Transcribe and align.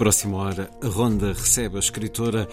Próxima 0.00 0.38
hora, 0.38 0.70
a 0.82 0.86
Ronda 0.88 1.34
recebe 1.34 1.76
a 1.76 1.78
escritora 1.78 2.48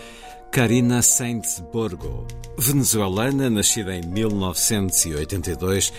Karina 0.51 1.01
Sainz 1.01 1.63
Borgo, 1.71 2.27
venezuelana, 2.57 3.49
nascida 3.49 3.95
em 3.95 4.01
1982, 4.05 5.93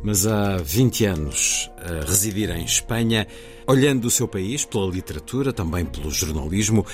mas 0.00 0.28
há 0.28 0.58
20 0.58 1.04
anos 1.06 1.68
a 1.76 2.06
residir 2.06 2.50
em 2.50 2.64
Espanha, 2.64 3.26
olhando 3.66 4.04
o 4.04 4.12
seu 4.12 4.28
país 4.28 4.64
pela 4.64 4.86
literatura, 4.88 5.52
também 5.52 5.84
pelo 5.84 6.08
jornalismo. 6.08 6.86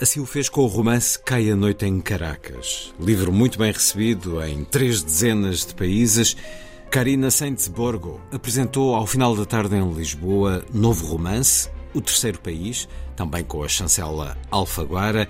Assim 0.00 0.20
o 0.20 0.26
fez 0.26 0.48
com 0.48 0.60
o 0.60 0.68
romance 0.68 1.18
Cai 1.18 1.50
a 1.50 1.56
Noite 1.56 1.84
em 1.84 2.00
Caracas, 2.00 2.94
livro 3.00 3.32
muito 3.32 3.58
bem 3.58 3.72
recebido 3.72 4.40
em 4.40 4.62
três 4.62 5.02
dezenas 5.02 5.66
de 5.66 5.74
países. 5.74 6.36
Karina 6.92 7.28
Sainz 7.28 7.66
Borgo 7.66 8.20
apresentou 8.30 8.94
ao 8.94 9.04
final 9.04 9.34
da 9.34 9.44
tarde 9.44 9.74
em 9.74 9.92
Lisboa 9.92 10.64
novo 10.72 11.04
romance, 11.08 11.68
O 11.94 12.00
Terceiro 12.00 12.38
País, 12.40 12.88
também 13.16 13.44
com 13.44 13.62
a 13.62 13.68
chancela 13.68 14.36
Alfaguara. 14.50 15.28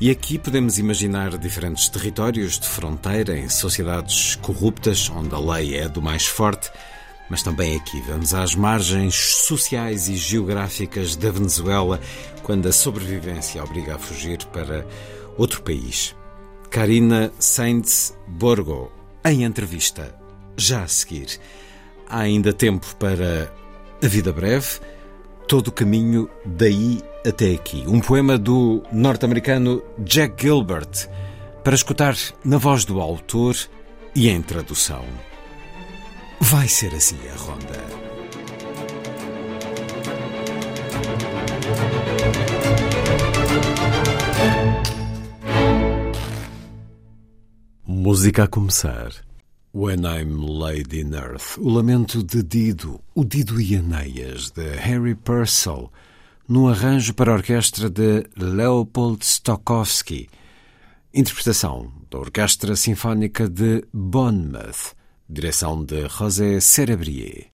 E 0.00 0.10
aqui 0.10 0.38
podemos 0.38 0.78
imaginar 0.78 1.38
diferentes 1.38 1.88
territórios 1.88 2.58
de 2.58 2.66
fronteira 2.66 3.38
em 3.38 3.48
sociedades 3.48 4.34
corruptas, 4.36 5.10
onde 5.10 5.34
a 5.34 5.38
lei 5.38 5.76
é 5.76 5.88
do 5.88 6.02
mais 6.02 6.26
forte. 6.26 6.70
Mas 7.28 7.42
também 7.42 7.76
aqui 7.76 8.00
vamos 8.02 8.34
às 8.34 8.54
margens 8.54 9.14
sociais 9.14 10.08
e 10.08 10.16
geográficas 10.16 11.16
da 11.16 11.30
Venezuela, 11.30 12.00
quando 12.42 12.66
a 12.66 12.72
sobrevivência 12.72 13.64
obriga 13.64 13.96
a 13.96 13.98
fugir 13.98 14.44
para 14.46 14.86
outro 15.36 15.62
país. 15.62 16.14
Karina 16.70 17.32
Sainz 17.38 18.16
Borgo, 18.28 18.92
em 19.24 19.44
entrevista 19.44 20.14
já 20.56 20.82
a 20.82 20.88
seguir. 20.88 21.40
Há 22.08 22.20
ainda 22.20 22.52
tempo 22.52 22.86
para 22.96 23.52
A 24.02 24.06
Vida 24.06 24.32
Breve, 24.32 24.78
todo 25.46 25.68
o 25.68 25.72
caminho 25.72 26.28
daí 26.44 27.02
até 27.26 27.52
aqui. 27.52 27.84
Um 27.86 28.00
poema 28.00 28.36
do 28.38 28.82
norte-americano 28.92 29.82
Jack 29.98 30.42
Gilbert, 30.42 31.08
para 31.62 31.74
escutar 31.74 32.16
na 32.44 32.58
voz 32.58 32.84
do 32.84 33.00
autor 33.00 33.56
e 34.14 34.28
em 34.28 34.40
tradução. 34.42 35.04
Vai 36.40 36.68
ser 36.68 36.94
assim 36.94 37.18
a 37.32 37.36
ronda. 37.36 38.06
Música 47.84 48.44
a 48.44 48.46
começar. 48.46 49.25
When 49.78 50.06
I'm 50.06 50.40
Laid 50.58 50.94
in 50.94 51.12
Earth, 51.12 51.58
o 51.58 51.68
lamento 51.68 52.22
de 52.22 52.42
Dido, 52.42 52.98
o 53.14 53.22
Dido 53.22 53.60
e 53.60 53.76
Aneias, 53.76 54.50
de 54.50 54.70
Harry 54.70 55.14
Purcell, 55.14 55.92
no 56.48 56.66
arranjo 56.66 57.12
para 57.12 57.30
a 57.30 57.34
orquestra 57.34 57.90
de 57.90 58.24
Leopold 58.38 59.22
Stokowski, 59.22 60.30
interpretação 61.12 61.92
da 62.10 62.18
Orquestra 62.18 62.74
Sinfónica 62.74 63.46
de 63.50 63.84
Bournemouth, 63.92 64.94
direção 65.28 65.84
de 65.84 66.08
José 66.08 66.58
Cerebrier. 66.58 67.55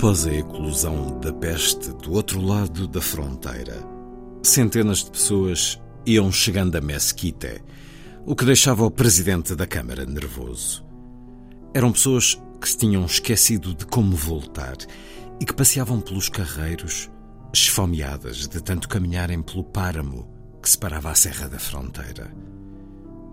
Após 0.00 0.26
a 0.26 0.32
eclosão 0.32 1.20
da 1.20 1.30
peste 1.30 1.92
do 1.92 2.14
outro 2.14 2.40
lado 2.40 2.88
da 2.88 3.02
fronteira, 3.02 3.86
centenas 4.42 5.04
de 5.04 5.10
pessoas 5.10 5.78
iam 6.06 6.32
chegando 6.32 6.74
a 6.76 6.80
Mesquite, 6.80 7.62
o 8.24 8.34
que 8.34 8.46
deixava 8.46 8.82
o 8.82 8.90
presidente 8.90 9.54
da 9.54 9.66
Câmara 9.66 10.06
nervoso. 10.06 10.82
Eram 11.74 11.92
pessoas 11.92 12.40
que 12.58 12.66
se 12.66 12.78
tinham 12.78 13.04
esquecido 13.04 13.74
de 13.74 13.84
como 13.84 14.16
voltar 14.16 14.78
e 15.38 15.44
que 15.44 15.52
passeavam 15.52 16.00
pelos 16.00 16.30
carreiros, 16.30 17.10
esfomeadas 17.52 18.48
de 18.48 18.62
tanto 18.62 18.88
caminharem 18.88 19.42
pelo 19.42 19.64
páramo 19.64 20.26
que 20.62 20.70
separava 20.70 21.10
a 21.10 21.14
Serra 21.14 21.46
da 21.46 21.58
Fronteira. 21.58 22.34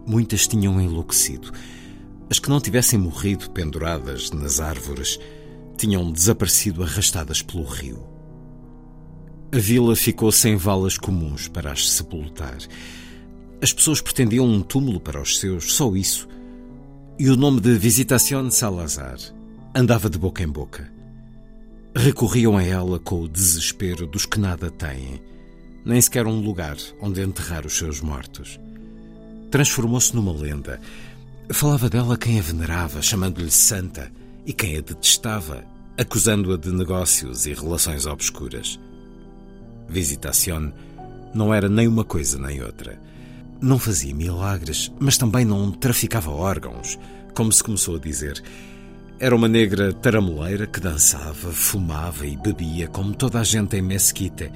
Muitas 0.05 0.45
tinham 0.45 0.81
enlouquecido. 0.81 1.49
As 2.29 2.39
que 2.39 2.49
não 2.49 2.59
tivessem 2.59 2.99
morrido 2.99 3.51
penduradas 3.51 4.31
nas 4.31 4.59
árvores 4.59 5.17
tinham 5.77 6.11
desaparecido 6.11 6.83
arrastadas 6.83 7.41
pelo 7.41 7.63
rio. 7.63 8.03
A 9.51 9.57
vila 9.57 9.95
ficou 9.95 10.31
sem 10.31 10.57
valas 10.57 10.97
comuns 10.97 11.47
para 11.47 11.71
as 11.71 11.89
sepultar. 11.89 12.57
As 13.61 13.71
pessoas 13.71 14.01
pretendiam 14.01 14.45
um 14.45 14.61
túmulo 14.61 14.99
para 14.99 15.21
os 15.21 15.39
seus, 15.39 15.73
só 15.73 15.95
isso. 15.95 16.27
E 17.17 17.29
o 17.29 17.37
nome 17.37 17.61
de 17.61 17.77
Visitación 17.77 18.51
Salazar 18.51 19.17
andava 19.73 20.09
de 20.09 20.17
boca 20.17 20.43
em 20.43 20.47
boca. 20.47 20.91
Recorriam 21.95 22.57
a 22.57 22.63
ela 22.63 22.99
com 22.99 23.21
o 23.21 23.29
desespero 23.29 24.05
dos 24.05 24.25
que 24.25 24.39
nada 24.39 24.69
têm, 24.69 25.21
nem 25.85 25.99
sequer 26.01 26.27
um 26.27 26.41
lugar 26.41 26.75
onde 27.01 27.21
enterrar 27.21 27.65
os 27.65 27.77
seus 27.77 28.01
mortos. 28.01 28.59
Transformou-se 29.49 30.13
numa 30.13 30.33
lenda. 30.33 30.79
Falava 31.49 31.89
dela 31.89 32.17
quem 32.17 32.37
a 32.37 32.41
venerava, 32.41 33.01
chamando-lhe 33.01 33.49
santa 33.49 34.11
e 34.47 34.53
quem 34.53 34.77
a 34.77 34.81
detestava, 34.81 35.65
acusando-a 35.97 36.57
de 36.57 36.71
negócios 36.71 37.45
e 37.45 37.53
relações 37.53 38.05
obscuras. 38.05 38.79
Visitación 39.89 40.71
não 41.35 41.53
era 41.53 41.67
nem 41.67 41.85
uma 41.85 42.05
coisa 42.05 42.39
nem 42.39 42.63
outra. 42.63 42.97
Não 43.59 43.77
fazia 43.77 44.15
milagres, 44.15 44.89
mas 45.01 45.17
também 45.17 45.43
não 45.43 45.69
traficava 45.69 46.31
órgãos, 46.31 46.97
como 47.35 47.51
se 47.51 47.61
começou 47.61 47.97
a 47.97 47.99
dizer. 47.99 48.41
Era 49.19 49.35
uma 49.35 49.49
negra 49.49 49.91
taramoleira 49.91 50.65
que 50.65 50.79
dançava, 50.79 51.51
fumava 51.51 52.25
e 52.25 52.37
bebia 52.37 52.87
como 52.87 53.13
toda 53.13 53.41
a 53.41 53.43
gente 53.43 53.75
em 53.75 53.81
Mesquite. 53.81 54.49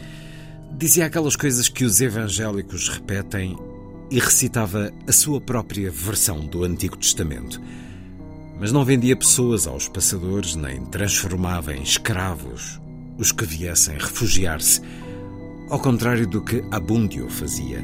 Dizia 0.77 1.07
aquelas 1.07 1.35
coisas 1.35 1.67
que 1.67 1.83
os 1.83 1.99
evangélicos 1.99 2.87
repetem 2.87 3.57
e 4.09 4.19
recitava 4.19 4.89
a 5.05 5.11
sua 5.11 5.41
própria 5.41 5.91
versão 5.91 6.45
do 6.45 6.63
Antigo 6.63 6.95
Testamento 6.95 7.59
mas 8.61 8.71
não 8.71 8.85
vendia 8.85 9.15
pessoas 9.15 9.65
aos 9.65 9.89
passadores 9.89 10.53
nem 10.53 10.85
transformava 10.85 11.73
em 11.73 11.81
escravos 11.81 12.79
os 13.17 13.31
que 13.31 13.43
viessem 13.43 13.95
refugiar-se, 13.97 14.81
ao 15.67 15.79
contrário 15.79 16.27
do 16.27 16.43
que 16.43 16.63
Abundio 16.69 17.27
fazia. 17.27 17.83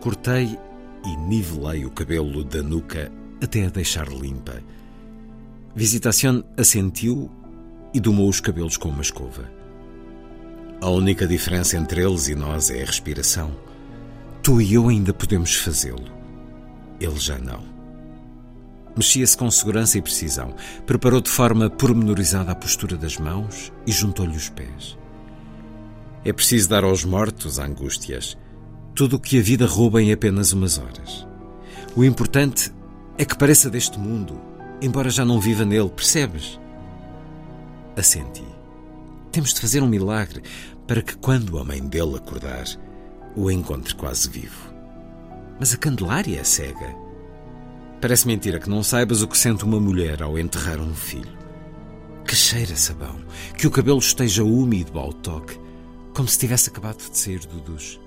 Cortei 0.00 0.58
e 1.04 1.16
nivelei 1.28 1.84
o 1.84 1.90
cabelo 1.90 2.42
da 2.42 2.62
nuca 2.62 3.12
até 3.42 3.66
a 3.66 3.68
deixar 3.68 4.08
limpa. 4.08 4.62
Visitación 5.74 6.42
assentiu 6.56 7.30
e 7.92 8.00
domou 8.00 8.26
os 8.26 8.40
cabelos 8.40 8.78
com 8.78 8.88
uma 8.88 9.02
escova. 9.02 9.50
A 10.80 10.88
única 10.88 11.26
diferença 11.26 11.76
entre 11.76 12.02
eles 12.02 12.28
e 12.28 12.34
nós 12.34 12.70
é 12.70 12.82
a 12.82 12.86
respiração. 12.86 13.54
Tu 14.42 14.62
e 14.62 14.72
eu 14.72 14.88
ainda 14.88 15.12
podemos 15.12 15.54
fazê-lo. 15.54 16.10
Ele 16.98 17.18
já 17.18 17.38
não. 17.38 17.62
Mexia-se 18.96 19.36
com 19.36 19.50
segurança 19.50 19.98
e 19.98 20.02
precisão. 20.02 20.54
Preparou 20.86 21.20
de 21.20 21.28
forma 21.28 21.68
pormenorizada 21.68 22.52
a 22.52 22.54
postura 22.54 22.96
das 22.96 23.18
mãos 23.18 23.70
e 23.86 23.92
juntou-lhe 23.92 24.36
os 24.36 24.48
pés. 24.48 24.96
É 26.24 26.32
preciso 26.32 26.70
dar 26.70 26.84
aos 26.84 27.04
mortos 27.04 27.58
angústias 27.58 28.38
tudo 29.00 29.16
o 29.16 29.18
que 29.18 29.38
a 29.38 29.42
vida 29.42 29.64
rouba 29.64 30.02
em 30.02 30.12
apenas 30.12 30.52
umas 30.52 30.76
horas. 30.76 31.26
O 31.96 32.04
importante 32.04 32.70
é 33.16 33.24
que 33.24 33.34
pareça 33.34 33.70
deste 33.70 33.98
mundo, 33.98 34.38
embora 34.82 35.08
já 35.08 35.24
não 35.24 35.40
viva 35.40 35.64
nele, 35.64 35.88
percebes? 35.88 36.60
Assenti. 37.96 38.44
Temos 39.32 39.54
de 39.54 39.60
fazer 39.62 39.82
um 39.82 39.86
milagre 39.86 40.42
para 40.86 41.00
que, 41.00 41.16
quando 41.16 41.58
a 41.58 41.64
mãe 41.64 41.80
dele 41.80 42.16
acordar, 42.16 42.66
o 43.34 43.50
encontre 43.50 43.94
quase 43.94 44.28
vivo. 44.28 44.70
Mas 45.58 45.72
a 45.72 45.78
Candelária 45.78 46.38
é 46.38 46.44
cega. 46.44 46.94
Parece 48.02 48.26
mentira 48.26 48.60
que 48.60 48.68
não 48.68 48.82
saibas 48.82 49.22
o 49.22 49.28
que 49.28 49.38
sente 49.38 49.64
uma 49.64 49.80
mulher 49.80 50.22
ao 50.22 50.38
enterrar 50.38 50.78
um 50.78 50.94
filho. 50.94 51.38
Que 52.26 52.36
cheira 52.36 52.76
sabão, 52.76 53.16
que 53.56 53.66
o 53.66 53.70
cabelo 53.70 53.98
esteja 53.98 54.44
úmido 54.44 54.98
ao 54.98 55.10
toque, 55.10 55.58
como 56.14 56.28
se 56.28 56.38
tivesse 56.38 56.68
acabado 56.68 56.98
de 56.98 57.16
sair 57.16 57.40
do 57.46 57.60
duche. 57.60 57.98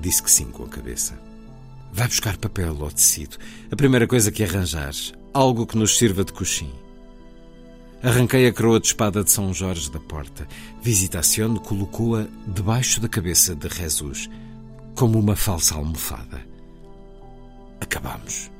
Disse 0.00 0.22
que 0.22 0.30
sim 0.30 0.46
com 0.46 0.64
a 0.64 0.68
cabeça. 0.68 1.18
Vai 1.92 2.08
buscar 2.08 2.36
papel 2.36 2.76
ou 2.78 2.90
tecido. 2.90 3.38
A 3.70 3.76
primeira 3.76 4.06
coisa 4.06 4.30
que 4.30 4.44
arranjares. 4.44 5.12
Algo 5.32 5.66
que 5.66 5.78
nos 5.78 5.96
sirva 5.96 6.24
de 6.24 6.32
coxim. 6.32 6.70
Arranquei 8.02 8.46
a 8.46 8.52
coroa 8.52 8.78
de 8.78 8.86
espada 8.88 9.24
de 9.24 9.30
São 9.30 9.52
Jorge 9.52 9.90
da 9.90 9.98
porta. 9.98 10.46
Visitación 10.82 11.56
colocou-a 11.56 12.26
debaixo 12.46 13.00
da 13.00 13.08
cabeça 13.08 13.54
de 13.54 13.68
Jesus, 13.68 14.28
como 14.94 15.18
uma 15.18 15.34
falsa 15.34 15.74
almofada. 15.74 16.46
Acabamos. 17.80 18.50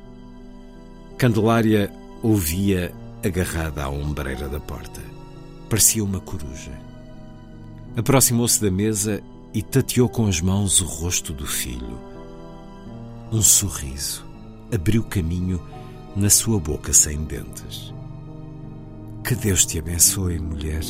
Candelária 1.18 1.92
ouvia 2.22 2.92
agarrada 3.22 3.84
à 3.84 3.90
ombreira 3.90 4.48
da 4.48 4.58
porta. 4.58 5.00
Parecia 5.68 6.02
uma 6.02 6.20
coruja. 6.20 6.72
Aproximou-se 7.96 8.60
da 8.60 8.70
mesa 8.70 9.22
e 9.56 9.62
tateou 9.62 10.06
com 10.06 10.26
as 10.26 10.38
mãos 10.38 10.82
o 10.82 10.84
rosto 10.84 11.32
do 11.32 11.46
filho. 11.46 11.98
Um 13.32 13.40
sorriso 13.40 14.22
abriu 14.70 15.02
caminho 15.02 15.58
na 16.14 16.28
sua 16.28 16.60
boca 16.60 16.92
sem 16.92 17.24
dentes. 17.24 17.90
Que 19.24 19.34
Deus 19.34 19.64
te 19.64 19.78
abençoe, 19.78 20.38
mulher. 20.38 20.84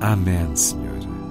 Amém, 0.00 0.54
Senhora. 0.54 1.21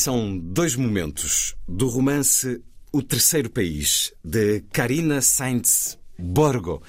São 0.00 0.38
dois 0.38 0.76
momentos 0.76 1.54
do 1.68 1.86
romance 1.86 2.62
O 2.90 3.02
Terceiro 3.02 3.50
País, 3.50 4.10
de 4.24 4.62
Karina 4.72 5.20
Sainz 5.20 5.98
Borgo, 6.18 6.82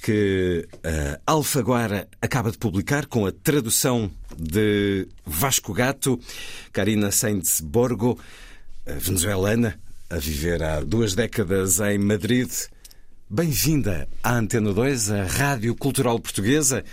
que 0.00 0.64
a 0.84 1.32
Alfaguara 1.32 2.08
acaba 2.22 2.52
de 2.52 2.58
publicar 2.58 3.06
com 3.06 3.26
a 3.26 3.32
tradução 3.32 4.08
de 4.38 5.08
Vasco 5.26 5.72
Gato. 5.72 6.20
Karina 6.72 7.10
Sainz 7.10 7.60
Borgo, 7.60 8.16
venezuelana, 8.86 9.76
a 10.08 10.18
viver 10.18 10.62
há 10.62 10.80
duas 10.80 11.16
décadas 11.16 11.80
em 11.80 11.98
Madrid. 11.98 12.48
Bem-vinda 13.28 14.08
à 14.22 14.36
Antena 14.36 14.72
2, 14.72 15.10
a 15.10 15.24
Rádio 15.24 15.74
Cultural 15.74 16.20
Portuguesa. 16.20 16.84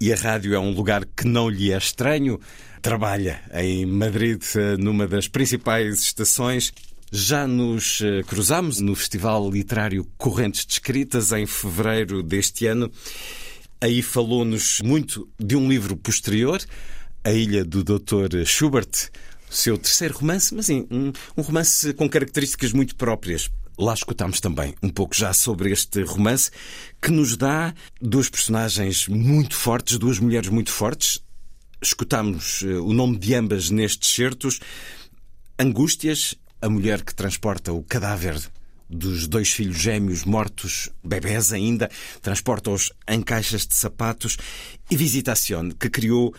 E 0.00 0.12
a 0.12 0.16
rádio 0.16 0.54
é 0.54 0.60
um 0.60 0.70
lugar 0.70 1.04
que 1.04 1.26
não 1.26 1.48
lhe 1.48 1.72
é 1.72 1.76
estranho 1.76 2.38
trabalha 2.80 3.40
em 3.52 3.84
Madrid, 3.86 4.42
eh, 4.54 4.76
numa 4.76 5.06
das 5.06 5.28
principais 5.28 6.00
estações. 6.00 6.72
Já 7.10 7.46
nos 7.46 8.00
eh, 8.02 8.22
cruzamos 8.22 8.80
no 8.80 8.94
Festival 8.94 9.50
Literário 9.50 10.06
Correntes 10.16 10.66
de 10.66 10.74
Escritas 10.74 11.32
em 11.32 11.46
fevereiro 11.46 12.22
deste 12.22 12.66
ano. 12.66 12.90
Aí 13.80 14.02
falou-nos 14.02 14.80
muito 14.82 15.28
de 15.38 15.56
um 15.56 15.68
livro 15.68 15.96
posterior, 15.96 16.60
A 17.24 17.32
Ilha 17.32 17.64
do 17.64 17.84
Dr. 17.84 18.44
Schubert, 18.44 19.10
seu 19.50 19.78
terceiro 19.78 20.18
romance, 20.18 20.54
mas 20.54 20.66
sim, 20.66 20.86
um, 20.90 21.12
um 21.36 21.42
romance 21.42 21.92
com 21.94 22.08
características 22.08 22.72
muito 22.72 22.96
próprias. 22.96 23.48
Lá 23.78 23.94
escutámos 23.94 24.40
também 24.40 24.74
um 24.82 24.88
pouco 24.88 25.14
já 25.14 25.32
sobre 25.32 25.70
este 25.70 26.02
romance 26.02 26.50
que 27.00 27.12
nos 27.12 27.36
dá 27.36 27.72
duas 28.02 28.28
personagens 28.28 29.06
muito 29.06 29.54
fortes, 29.54 29.96
duas 29.98 30.18
mulheres 30.18 30.48
muito 30.48 30.72
fortes. 30.72 31.22
Escutámos 31.80 32.62
eh, 32.62 32.74
o 32.74 32.92
nome 32.92 33.18
de 33.18 33.34
ambas 33.34 33.70
nestes 33.70 34.10
certos. 34.14 34.60
Angústias, 35.58 36.34
a 36.60 36.68
mulher 36.68 37.02
que 37.02 37.14
transporta 37.14 37.72
o 37.72 37.82
cadáver 37.82 38.40
dos 38.88 39.28
dois 39.28 39.50
filhos 39.50 39.76
gêmeos 39.76 40.24
mortos, 40.24 40.90
bebés 41.04 41.52
ainda, 41.52 41.90
transporta-os 42.22 42.92
em 43.06 43.20
caixas 43.22 43.66
de 43.66 43.74
sapatos, 43.74 44.38
e 44.90 44.96
Visitación, 44.96 45.70
que 45.72 45.90
criou 45.90 46.34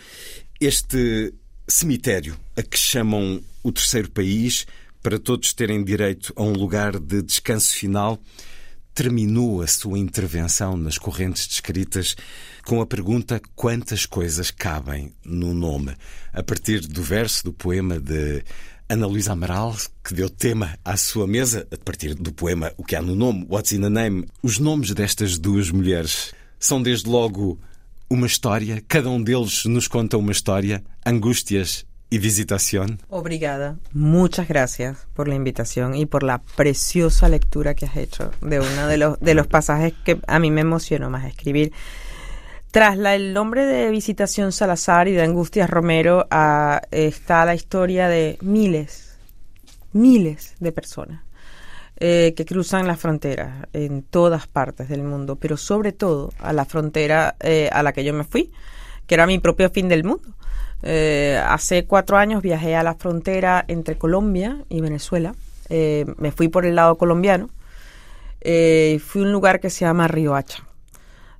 este 0.60 1.32
cemitério 1.68 2.36
a 2.56 2.62
que 2.62 2.76
chamam 2.76 3.40
o 3.62 3.70
terceiro 3.70 4.10
país, 4.10 4.66
para 5.02 5.18
todos 5.18 5.54
terem 5.54 5.82
direito 5.82 6.32
a 6.36 6.42
um 6.42 6.52
lugar 6.52 6.98
de 6.98 7.22
descanso 7.22 7.74
final, 7.74 8.20
terminou 9.00 9.62
a 9.62 9.66
sua 9.66 9.98
intervenção 9.98 10.76
nas 10.76 10.98
correntes 10.98 11.46
descritas 11.46 12.14
com 12.66 12.82
a 12.82 12.86
pergunta 12.86 13.40
quantas 13.56 14.04
coisas 14.04 14.50
cabem 14.50 15.10
no 15.24 15.54
nome, 15.54 15.96
a 16.34 16.42
partir 16.42 16.80
do 16.80 17.02
verso 17.02 17.44
do 17.44 17.50
poema 17.50 17.98
de 17.98 18.44
Ana 18.90 19.06
Luísa 19.06 19.32
Amaral, 19.32 19.74
que 20.04 20.12
deu 20.12 20.28
tema 20.28 20.78
à 20.84 20.98
sua 20.98 21.26
mesa, 21.26 21.66
a 21.72 21.78
partir 21.78 22.12
do 22.12 22.30
poema 22.30 22.74
O 22.76 22.84
que 22.84 22.94
há 22.94 23.00
no 23.00 23.16
nome, 23.16 23.46
What's 23.48 23.72
in 23.72 23.86
a 23.86 23.88
Name. 23.88 24.26
Os 24.42 24.58
nomes 24.58 24.92
destas 24.92 25.38
duas 25.38 25.70
mulheres 25.70 26.34
são 26.58 26.82
desde 26.82 27.08
logo 27.08 27.58
uma 28.10 28.26
história, 28.26 28.84
cada 28.86 29.08
um 29.08 29.22
deles 29.22 29.64
nos 29.64 29.88
conta 29.88 30.18
uma 30.18 30.32
história, 30.32 30.84
angústias 31.06 31.86
y 32.10 32.18
visitación. 32.18 33.00
Obrigada. 33.08 33.76
Muchas 33.92 34.48
gracias 34.48 35.06
por 35.14 35.28
la 35.28 35.36
invitación 35.36 35.94
y 35.94 36.06
por 36.06 36.24
la 36.24 36.42
preciosa 36.56 37.28
lectura 37.28 37.74
que 37.74 37.86
has 37.86 37.96
hecho 37.96 38.32
de 38.40 38.58
uno 38.58 38.88
de 38.88 38.98
los, 38.98 39.20
de 39.20 39.34
los 39.34 39.46
pasajes 39.46 39.94
que 40.04 40.20
a 40.26 40.38
mí 40.40 40.50
me 40.50 40.60
emocionó 40.60 41.08
más 41.08 41.24
escribir. 41.24 41.72
Tras 42.72 42.98
la, 42.98 43.14
el 43.14 43.32
nombre 43.32 43.64
de 43.64 43.90
Visitación 43.90 44.52
Salazar 44.52 45.08
y 45.08 45.12
de 45.12 45.22
Angustias 45.22 45.70
Romero 45.70 46.26
está 46.90 47.44
la 47.44 47.54
historia 47.54 48.08
de 48.08 48.38
miles, 48.42 49.16
miles 49.92 50.54
de 50.60 50.72
personas 50.72 51.22
eh, 52.02 52.32
que 52.34 52.46
cruzan 52.46 52.86
las 52.86 52.98
fronteras 52.98 53.68
en 53.72 54.02
todas 54.02 54.46
partes 54.46 54.88
del 54.88 55.02
mundo, 55.02 55.36
pero 55.36 55.56
sobre 55.56 55.92
todo 55.92 56.32
a 56.38 56.52
la 56.52 56.64
frontera 56.64 57.36
eh, 57.40 57.68
a 57.72 57.82
la 57.82 57.92
que 57.92 58.04
yo 58.04 58.14
me 58.14 58.24
fui, 58.24 58.50
que 59.06 59.16
era 59.16 59.26
mi 59.26 59.38
propio 59.38 59.68
fin 59.68 59.86
del 59.88 60.04
mundo. 60.04 60.34
Eh, 60.82 61.40
hace 61.44 61.84
cuatro 61.84 62.16
años 62.16 62.42
viajé 62.42 62.74
a 62.74 62.82
la 62.82 62.94
frontera 62.94 63.64
entre 63.68 63.98
Colombia 63.98 64.64
y 64.68 64.80
Venezuela. 64.80 65.34
me 65.68 66.32
fui 66.32 66.48
por 66.48 66.66
el 66.66 66.74
lado 66.74 66.96
colombiano. 66.96 67.48
fui 68.40 69.22
a 69.22 69.24
un 69.24 69.32
lugar 69.32 69.60
que 69.60 69.70
se 69.70 69.84
llama 69.84 70.08
Río 70.08 70.34
Hacha, 70.34 70.64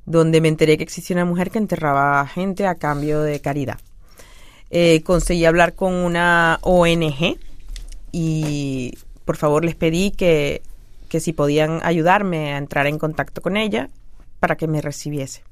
donde 0.06 0.40
me 0.40 0.48
enteré 0.48 0.76
que 0.76 0.84
existía 0.84 1.16
una 1.16 1.24
mujer 1.24 1.50
que 1.50 1.58
enterraba 1.58 2.26
gente 2.26 2.66
a 2.66 2.76
cambio 2.76 3.22
de 3.22 3.40
caridad. 3.40 3.78
conseguí 5.04 5.44
hablar 5.44 5.74
con 5.74 5.94
una 5.94 6.58
ONG 6.62 7.38
y 8.12 8.96
por 9.24 9.36
favor 9.36 9.64
les 9.64 9.74
pedí 9.74 10.10
que, 10.10 10.62
que 11.08 11.20
si 11.20 11.32
podían 11.32 11.80
ayudarme 11.82 12.52
a 12.54 12.58
entrar 12.58 12.86
en 12.86 12.98
contacto 12.98 13.42
con 13.42 13.56
ella 13.56 13.90
para 14.38 14.56
que 14.56 14.66
me 14.66 14.80
recibiese. 14.80 15.42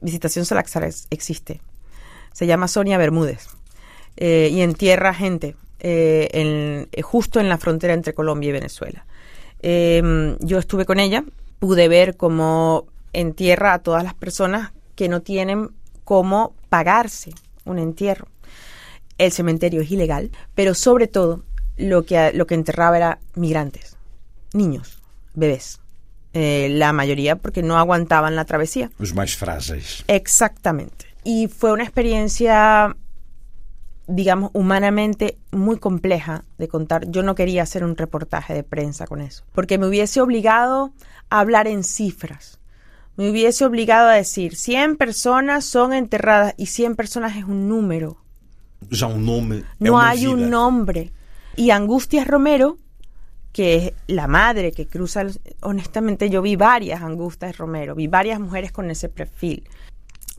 Visitación 0.00 0.44
Salaxar 0.44 0.88
existe. 1.10 1.60
Se 2.32 2.46
llama 2.46 2.68
Sonia 2.68 2.98
Bermúdez 2.98 3.48
eh, 4.16 4.48
y 4.52 4.60
entierra 4.60 5.14
gente 5.14 5.56
eh, 5.80 6.28
en, 6.32 6.88
eh, 6.92 7.02
justo 7.02 7.40
en 7.40 7.48
la 7.48 7.58
frontera 7.58 7.94
entre 7.94 8.14
Colombia 8.14 8.50
y 8.50 8.52
Venezuela. 8.52 9.06
Em, 9.62 10.36
yo 10.40 10.58
estuve 10.58 10.84
con 10.84 11.00
ella, 11.00 11.24
pude 11.58 11.88
ver 11.88 12.16
cómo 12.16 12.86
entierra 13.12 13.74
a 13.74 13.78
todas 13.80 14.04
las 14.04 14.14
personas 14.14 14.72
que 14.94 15.08
no 15.08 15.22
tienen 15.22 15.70
cómo 16.04 16.54
pagarse 16.68 17.32
un 17.64 17.78
entierro. 17.78 18.26
El 19.18 19.32
cementerio 19.32 19.80
es 19.80 19.90
ilegal, 19.90 20.30
pero 20.54 20.74
sobre 20.74 21.06
todo 21.06 21.44
lo 21.76 22.04
que, 22.04 22.32
lo 22.34 22.46
que 22.46 22.54
enterraba 22.54 22.96
era 22.96 23.18
migrantes, 23.34 23.96
niños, 24.52 24.98
bebés. 25.34 25.80
Eh, 26.32 26.68
la 26.70 26.92
mayoría 26.92 27.36
porque 27.36 27.62
no 27.62 27.76
aguantaban 27.78 28.36
la 28.36 28.44
travesía. 28.44 28.90
Los 28.98 29.14
más 29.14 29.34
frágiles. 29.34 30.04
Exactamente. 30.06 31.06
Y 31.24 31.48
fue 31.48 31.72
una 31.72 31.84
experiencia, 31.84 32.96
digamos, 34.06 34.50
humanamente 34.54 35.38
muy 35.50 35.78
compleja 35.78 36.44
de 36.58 36.68
contar. 36.68 37.10
Yo 37.10 37.22
no 37.22 37.34
quería 37.34 37.62
hacer 37.62 37.84
un 37.84 37.96
reportaje 37.96 38.54
de 38.54 38.62
prensa 38.62 39.06
con 39.06 39.20
eso, 39.20 39.44
porque 39.52 39.78
me 39.78 39.86
hubiese 39.86 40.20
obligado 40.20 40.92
a 41.28 41.40
hablar 41.40 41.66
en 41.66 41.84
cifras. 41.84 42.58
Me 43.16 43.30
hubiese 43.30 43.66
obligado 43.66 44.08
a 44.08 44.14
decir 44.14 44.56
100 44.56 44.96
personas 44.96 45.64
son 45.64 45.92
enterradas 45.92 46.54
y 46.56 46.66
100 46.66 46.96
personas 46.96 47.36
es 47.36 47.44
un 47.44 47.68
número. 47.68 48.16
Ya 48.88 49.06
un 49.08 49.26
nombre. 49.26 49.64
No 49.78 50.00
hay 50.00 50.26
un 50.26 50.48
nombre. 50.48 51.12
Y 51.56 51.70
Angustias 51.70 52.26
Romero, 52.26 52.78
que 53.52 53.76
es 53.76 53.92
la 54.06 54.26
madre 54.26 54.72
que 54.72 54.86
cruza, 54.86 55.26
honestamente 55.60 56.30
yo 56.30 56.40
vi 56.40 56.56
varias 56.56 57.02
Angustias 57.02 57.58
Romero, 57.58 57.94
vi 57.94 58.06
varias 58.06 58.40
mujeres 58.40 58.72
con 58.72 58.90
ese 58.90 59.08
perfil. 59.08 59.68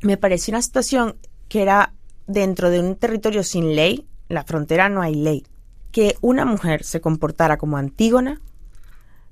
Me 0.01 0.17
pareció 0.17 0.51
una 0.51 0.61
situación 0.61 1.15
que 1.47 1.61
era 1.61 1.93
dentro 2.27 2.69
de 2.69 2.79
un 2.79 2.95
territorio 2.95 3.43
sin 3.43 3.75
ley, 3.75 4.07
la 4.29 4.43
frontera 4.43 4.89
no 4.89 5.01
hay 5.01 5.15
ley, 5.15 5.43
que 5.91 6.15
una 6.21 6.45
mujer 6.45 6.83
se 6.83 7.01
comportara 7.01 7.57
como 7.57 7.77
Antígona, 7.77 8.41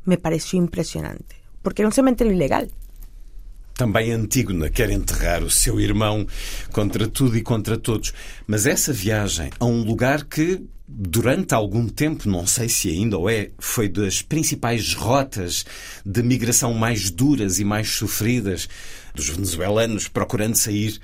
me 0.05 0.17
pareció 0.17 0.59
impresionante, 0.59 1.35
porque 1.61 1.81
era 1.81 1.87
un 1.87 1.93
cementerio 1.93 2.33
ilegal. 2.33 2.69
Também 3.79 4.11
Antígona 4.11 4.69
quer 4.69 4.89
enterrar 4.89 5.41
o 5.41 5.49
seu 5.49 5.79
irmão 5.79 6.27
contra 6.73 7.07
tudo 7.07 7.37
e 7.37 7.41
contra 7.41 7.77
todos. 7.77 8.13
Mas 8.45 8.65
essa 8.65 8.91
viagem 8.91 9.51
a 9.57 9.65
um 9.65 9.83
lugar 9.83 10.25
que 10.25 10.67
durante 10.85 11.53
algum 11.53 11.87
tempo, 11.87 12.27
não 12.27 12.45
sei 12.47 12.67
se 12.67 12.89
ainda 12.89 13.17
ou 13.17 13.29
é, 13.29 13.51
foi 13.59 13.87
das 13.87 14.21
principais 14.21 14.93
rotas 14.93 15.65
de 16.03 16.21
migração 16.23 16.73
mais 16.73 17.09
duras 17.11 17.59
e 17.59 17.63
mais 17.63 17.89
sofridas 17.89 18.67
dos 19.13 19.29
venezuelanos 19.29 20.07
procurando 20.07 20.55
sair 20.55 20.99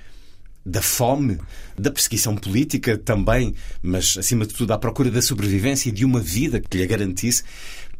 da 0.65 0.81
fome, 0.81 1.37
da 1.77 1.91
perseguição 1.91 2.35
política 2.35 2.97
também, 2.97 3.53
mas 3.83 4.17
acima 4.17 4.45
de 4.45 4.53
tudo 4.53 4.73
à 4.73 4.77
procura 4.77 5.11
da 5.11 5.21
sobrevivência 5.21 5.89
e 5.89 5.91
de 5.91 6.03
uma 6.03 6.19
vida 6.19 6.59
que 6.59 6.77
lhe 6.77 6.87
garantisse. 6.87 7.43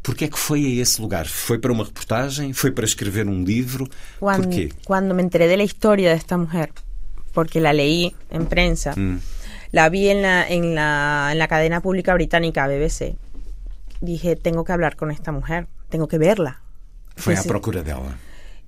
Por 0.02 0.14
que 0.14 0.24
é 0.24 0.28
que 0.28 0.38
foi 0.38 0.64
a 0.66 0.82
esse 0.82 1.00
lugar? 1.00 1.26
Foi 1.26 1.58
para 1.58 1.72
uma 1.72 1.84
reportagem? 1.84 2.52
Foi 2.52 2.72
para 2.72 2.84
escrever 2.84 3.26
um 3.28 3.44
livro? 3.44 3.88
Quando, 4.18 4.44
Por 4.44 4.52
quê? 4.52 4.70
Quando 4.84 5.14
me 5.14 5.22
enteré 5.22 5.48
da 5.48 5.62
história 5.62 6.12
desta 6.12 6.36
mulher, 6.36 6.70
porque 7.32 7.60
la 7.60 7.72
leí 7.72 8.14
em 8.30 8.44
prensa, 8.44 8.94
hum. 8.96 9.18
La 9.72 9.88
vi 9.88 10.08
en 10.08 10.22
la, 10.22 10.48
en 10.48 10.74
la, 10.74 11.28
en 11.32 11.38
la 11.38 11.48
cadena 11.48 11.80
pública 11.80 12.14
británica 12.14 12.66
BBC. 12.66 13.16
Dije, 14.00 14.36
tengo 14.36 14.64
que 14.64 14.72
hablar 14.72 14.96
con 14.96 15.10
esta 15.10 15.32
mujer, 15.32 15.66
tengo 15.88 16.08
que 16.08 16.18
verla. 16.18 16.62
Fue 17.16 17.36
a 17.36 17.42
procura 17.42 17.82
de 17.82 17.90
ella. 17.90 18.16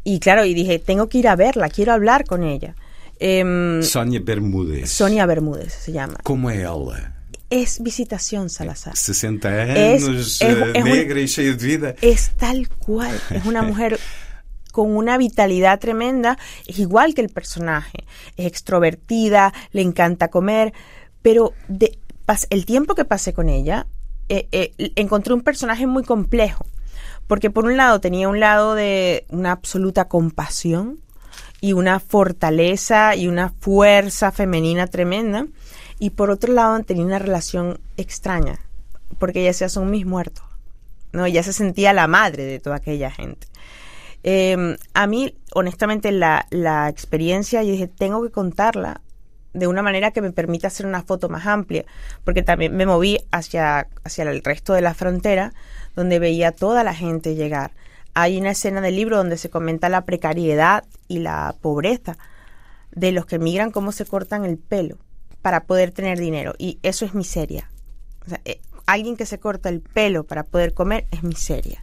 Y 0.08 0.20
claro, 0.20 0.46
y 0.46 0.54
dije, 0.54 0.78
tengo 0.78 1.10
que 1.10 1.18
ir 1.18 1.28
a 1.28 1.36
verla, 1.36 1.68
quiero 1.68 1.92
hablar 1.92 2.24
con 2.24 2.42
ella. 2.42 2.74
Eh, 3.20 3.80
Sonia 3.82 4.22
Bermúdez. 4.24 4.90
Sonia 4.90 5.26
Bermúdez 5.26 5.74
se 5.74 5.92
llama. 5.92 6.18
¿Cómo 6.22 6.48
es 6.48 6.60
ella? 6.60 7.14
Es 7.50 7.82
Visitación 7.82 8.48
Salazar. 8.48 8.96
60 8.96 9.48
años, 9.48 10.08
es, 10.08 10.40
es, 10.40 10.40
es 10.40 10.82
negra 10.82 11.16
un, 11.16 11.24
y 11.24 11.26
llena 11.26 11.56
de 11.56 11.66
vida. 11.66 11.94
Es 12.00 12.30
tal 12.38 12.70
cual. 12.70 13.20
Es 13.28 13.44
una 13.44 13.60
mujer 13.60 14.00
con 14.72 14.96
una 14.96 15.18
vitalidad 15.18 15.78
tremenda, 15.78 16.38
es 16.66 16.78
igual 16.78 17.12
que 17.12 17.20
el 17.20 17.28
personaje, 17.28 18.06
es 18.38 18.46
extrovertida, 18.46 19.52
le 19.72 19.82
encanta 19.82 20.28
comer, 20.28 20.72
pero 21.20 21.52
de, 21.68 21.98
el 22.48 22.64
tiempo 22.64 22.94
que 22.94 23.04
pasé 23.04 23.34
con 23.34 23.50
ella, 23.50 23.86
eh, 24.30 24.48
eh, 24.52 24.72
encontré 24.96 25.34
un 25.34 25.42
personaje 25.42 25.86
muy 25.86 26.02
complejo, 26.02 26.64
porque 27.28 27.50
por 27.50 27.66
un 27.66 27.76
lado 27.76 28.00
tenía 28.00 28.28
un 28.28 28.40
lado 28.40 28.74
de 28.74 29.24
una 29.28 29.52
absoluta 29.52 30.08
compasión 30.08 30.98
y 31.60 31.74
una 31.74 32.00
fortaleza 32.00 33.14
y 33.14 33.28
una 33.28 33.50
fuerza 33.50 34.32
femenina 34.32 34.88
tremenda, 34.88 35.46
y 36.00 36.10
por 36.10 36.30
otro 36.30 36.52
lado 36.52 36.82
tenía 36.82 37.04
una 37.04 37.18
relación 37.18 37.78
extraña, 37.96 38.58
porque 39.18 39.40
ella 39.40 39.50
hacía 39.50 39.68
son 39.68 39.90
mis 39.90 40.06
muertos, 40.06 40.44
¿no? 41.12 41.26
Ella 41.26 41.42
se 41.42 41.52
sentía 41.52 41.92
la 41.92 42.06
madre 42.06 42.44
de 42.44 42.60
toda 42.60 42.76
aquella 42.76 43.10
gente. 43.10 43.46
Eh, 44.24 44.76
a 44.94 45.06
mí, 45.06 45.34
honestamente, 45.54 46.12
la, 46.12 46.46
la 46.50 46.88
experiencia, 46.88 47.62
yo 47.62 47.72
dije, 47.72 47.88
tengo 47.88 48.22
que 48.22 48.30
contarla 48.30 49.00
de 49.52 49.66
una 49.66 49.82
manera 49.82 50.10
que 50.10 50.22
me 50.22 50.32
permita 50.32 50.68
hacer 50.68 50.86
una 50.86 51.02
foto 51.02 51.28
más 51.28 51.46
amplia, 51.46 51.84
porque 52.24 52.42
también 52.42 52.76
me 52.76 52.86
moví 52.86 53.18
hacia, 53.30 53.88
hacia 54.04 54.24
el 54.24 54.42
resto 54.42 54.72
de 54.72 54.82
la 54.82 54.94
frontera, 54.94 55.52
donde 55.98 56.20
veía 56.20 56.52
toda 56.52 56.84
la 56.84 56.94
gente 56.94 57.34
llegar. 57.34 57.72
Hay 58.14 58.38
una 58.38 58.52
escena 58.52 58.80
del 58.80 58.94
libro 58.94 59.16
donde 59.16 59.36
se 59.36 59.50
comenta 59.50 59.88
la 59.88 60.04
precariedad 60.04 60.84
y 61.08 61.18
la 61.18 61.56
pobreza 61.60 62.16
de 62.92 63.10
los 63.10 63.26
que 63.26 63.40
migran, 63.40 63.72
cómo 63.72 63.90
se 63.90 64.06
cortan 64.06 64.44
el 64.44 64.58
pelo 64.58 64.96
para 65.42 65.64
poder 65.64 65.90
tener 65.90 66.20
dinero. 66.20 66.54
Y 66.56 66.78
eso 66.84 67.04
es 67.04 67.14
miseria. 67.14 67.68
O 68.24 68.28
sea, 68.28 68.40
eh, 68.44 68.60
alguien 68.86 69.16
que 69.16 69.26
se 69.26 69.40
corta 69.40 69.70
el 69.70 69.80
pelo 69.80 70.22
para 70.22 70.44
poder 70.44 70.72
comer 70.72 71.08
es 71.10 71.24
miseria. 71.24 71.82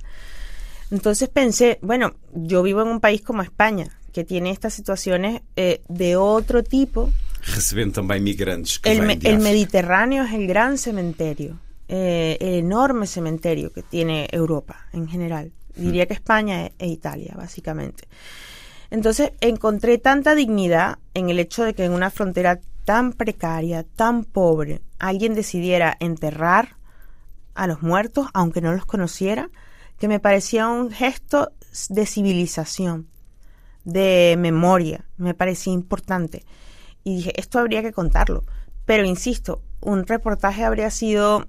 Entonces 0.91 1.28
pensé, 1.28 1.78
bueno, 1.82 2.13
yo 2.34 2.63
vivo 2.63 2.84
en 2.84 2.88
un 2.88 3.01
país 3.01 3.21
como 3.21 3.41
España, 3.41 3.99
que 4.13 4.23
tiene 4.23 4.51
estas 4.51 4.73
situaciones 4.73 5.41
eh, 5.58 5.82
de 5.89 6.15
otro 6.15 6.63
tipo. 6.63 7.12
Reciben 7.54 7.91
también 7.91 8.23
migrantes 8.23 8.80
que 8.80 8.93
El, 8.93 9.01
me-. 9.01 9.17
Mediterráneo 9.17 10.23
es 10.23 10.34
el 10.34 10.47
gran 10.47 10.78
cementerio, 10.78 11.60
eh, 11.88 12.38
el 12.39 12.56
enorme 12.56 13.08
cementerio 13.08 13.71
que 13.71 13.84
tiene 13.84 14.28
Europa 14.32 14.88
en 14.93 15.08
general. 15.08 15.52
Diría 15.76 16.06
que 16.06 16.13
España 16.13 16.65
e, 16.65 16.74
e 16.80 16.88
Italia, 16.88 17.34
básicamente. 17.36 18.08
Entonces 18.89 19.32
encontré 19.41 19.98
tanta 19.98 20.36
dignidad 20.36 21.00
en 21.13 21.30
el 21.30 21.39
hecho 21.39 21.63
de 21.63 21.74
que 21.74 21.86
en 21.86 21.91
una 21.91 22.10
frontera 22.10 22.60
tan 22.86 23.13
precaria, 23.13 23.84
tan 23.84 24.24
pobre, 24.24 24.82
alguien 25.00 25.34
decidiera 25.34 25.98
enterrar 26.00 26.78
a 27.56 27.67
los 27.67 27.82
muertos, 27.82 28.28
aunque 28.34 28.62
no 28.62 28.74
los 28.74 28.86
conociera, 28.86 29.50
que 29.98 30.08
me 30.08 30.19
parecía 30.19 30.67
un 30.67 30.91
gesto 30.91 31.52
de 31.89 32.06
civilización, 32.06 33.08
de 33.84 34.36
memoria, 34.38 35.06
me 35.17 35.34
parecía 35.34 35.74
importante. 35.74 36.43
Y 37.04 37.17
dije, 37.17 37.39
esto 37.39 37.60
habría 37.60 37.82
que 37.82 37.93
contarlo. 37.93 38.43
Pero 38.86 39.04
insisto, 39.04 39.62
un 39.82 40.06
reportaje 40.06 40.63
habría 40.63 40.89
sido 40.89 41.48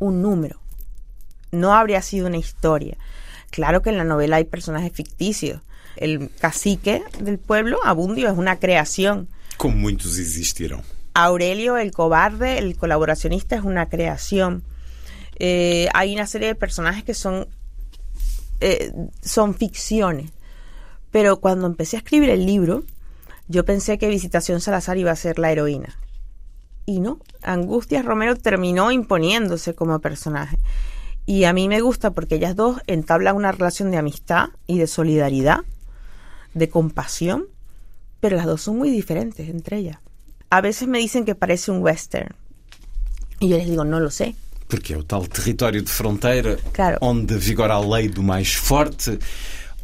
un 0.00 0.20
número, 0.20 0.60
no 1.52 1.72
habría 1.74 2.02
sido 2.02 2.26
una 2.26 2.38
historia. 2.38 2.96
Claro 3.50 3.82
que 3.82 3.90
en 3.90 3.96
la 3.96 4.04
novela 4.04 4.36
hay 4.36 4.44
personajes 4.44 4.92
ficticios. 4.92 5.60
El 5.96 6.30
cacique 6.40 7.02
del 7.20 7.38
pueblo, 7.38 7.78
Abundio, 7.84 8.28
es 8.28 8.38
una 8.38 8.58
creación. 8.58 9.28
Como 9.56 9.76
muitos 9.76 10.18
existiram. 10.18 10.82
Aurelio 11.14 11.76
el 11.76 11.90
cobarde, 11.92 12.58
el 12.58 12.76
colaboracionista, 12.76 13.56
es 13.56 13.62
una 13.62 13.88
creación. 13.88 14.62
Eh, 15.38 15.88
hay 15.94 16.14
una 16.14 16.26
serie 16.26 16.48
de 16.48 16.54
personajes 16.54 17.02
que 17.02 17.14
son, 17.14 17.48
eh, 18.60 18.92
son 19.22 19.54
ficciones. 19.54 20.30
Pero 21.10 21.40
cuando 21.40 21.66
empecé 21.66 21.96
a 21.96 22.00
escribir 22.00 22.30
el 22.30 22.46
libro, 22.46 22.84
yo 23.48 23.64
pensé 23.64 23.98
que 23.98 24.08
Visitación 24.08 24.60
Salazar 24.60 24.96
iba 24.96 25.10
a 25.10 25.16
ser 25.16 25.40
la 25.40 25.50
heroína. 25.50 25.98
Y 26.90 26.98
no, 26.98 27.20
Angustias 27.44 28.04
Romero 28.04 28.34
terminó 28.34 28.90
imponiéndose 28.90 29.74
como 29.74 30.00
personaje. 30.00 30.58
Y 31.24 31.44
a 31.44 31.52
mí 31.52 31.68
me 31.68 31.80
gusta 31.80 32.10
porque 32.10 32.34
ellas 32.34 32.56
dos 32.56 32.80
entablan 32.88 33.36
una 33.36 33.52
relación 33.52 33.92
de 33.92 33.96
amistad 33.98 34.48
y 34.66 34.78
de 34.78 34.88
solidaridad, 34.88 35.60
de 36.52 36.68
compasión, 36.68 37.44
pero 38.18 38.36
las 38.36 38.46
dos 38.46 38.62
son 38.62 38.76
muy 38.78 38.90
diferentes 38.90 39.48
entre 39.48 39.76
ellas. 39.76 39.98
A 40.50 40.60
veces 40.60 40.88
me 40.88 40.98
dicen 40.98 41.24
que 41.24 41.36
parece 41.36 41.70
un 41.70 41.80
western. 41.80 42.34
Y 43.38 43.50
yo 43.50 43.56
les 43.56 43.68
digo, 43.68 43.84
no 43.84 44.00
lo 44.00 44.10
sé. 44.10 44.34
Porque 44.68 44.94
é 44.94 44.96
o 44.98 45.04
tal 45.04 45.28
território 45.28 45.82
de 45.82 45.90
fronteira 45.90 46.56
Claro. 46.72 46.98
onde 47.00 47.36
vigora 47.38 47.74
a 47.74 47.80
lei 47.80 48.08
do 48.08 48.22
mais 48.22 48.52
forte, 48.54 49.18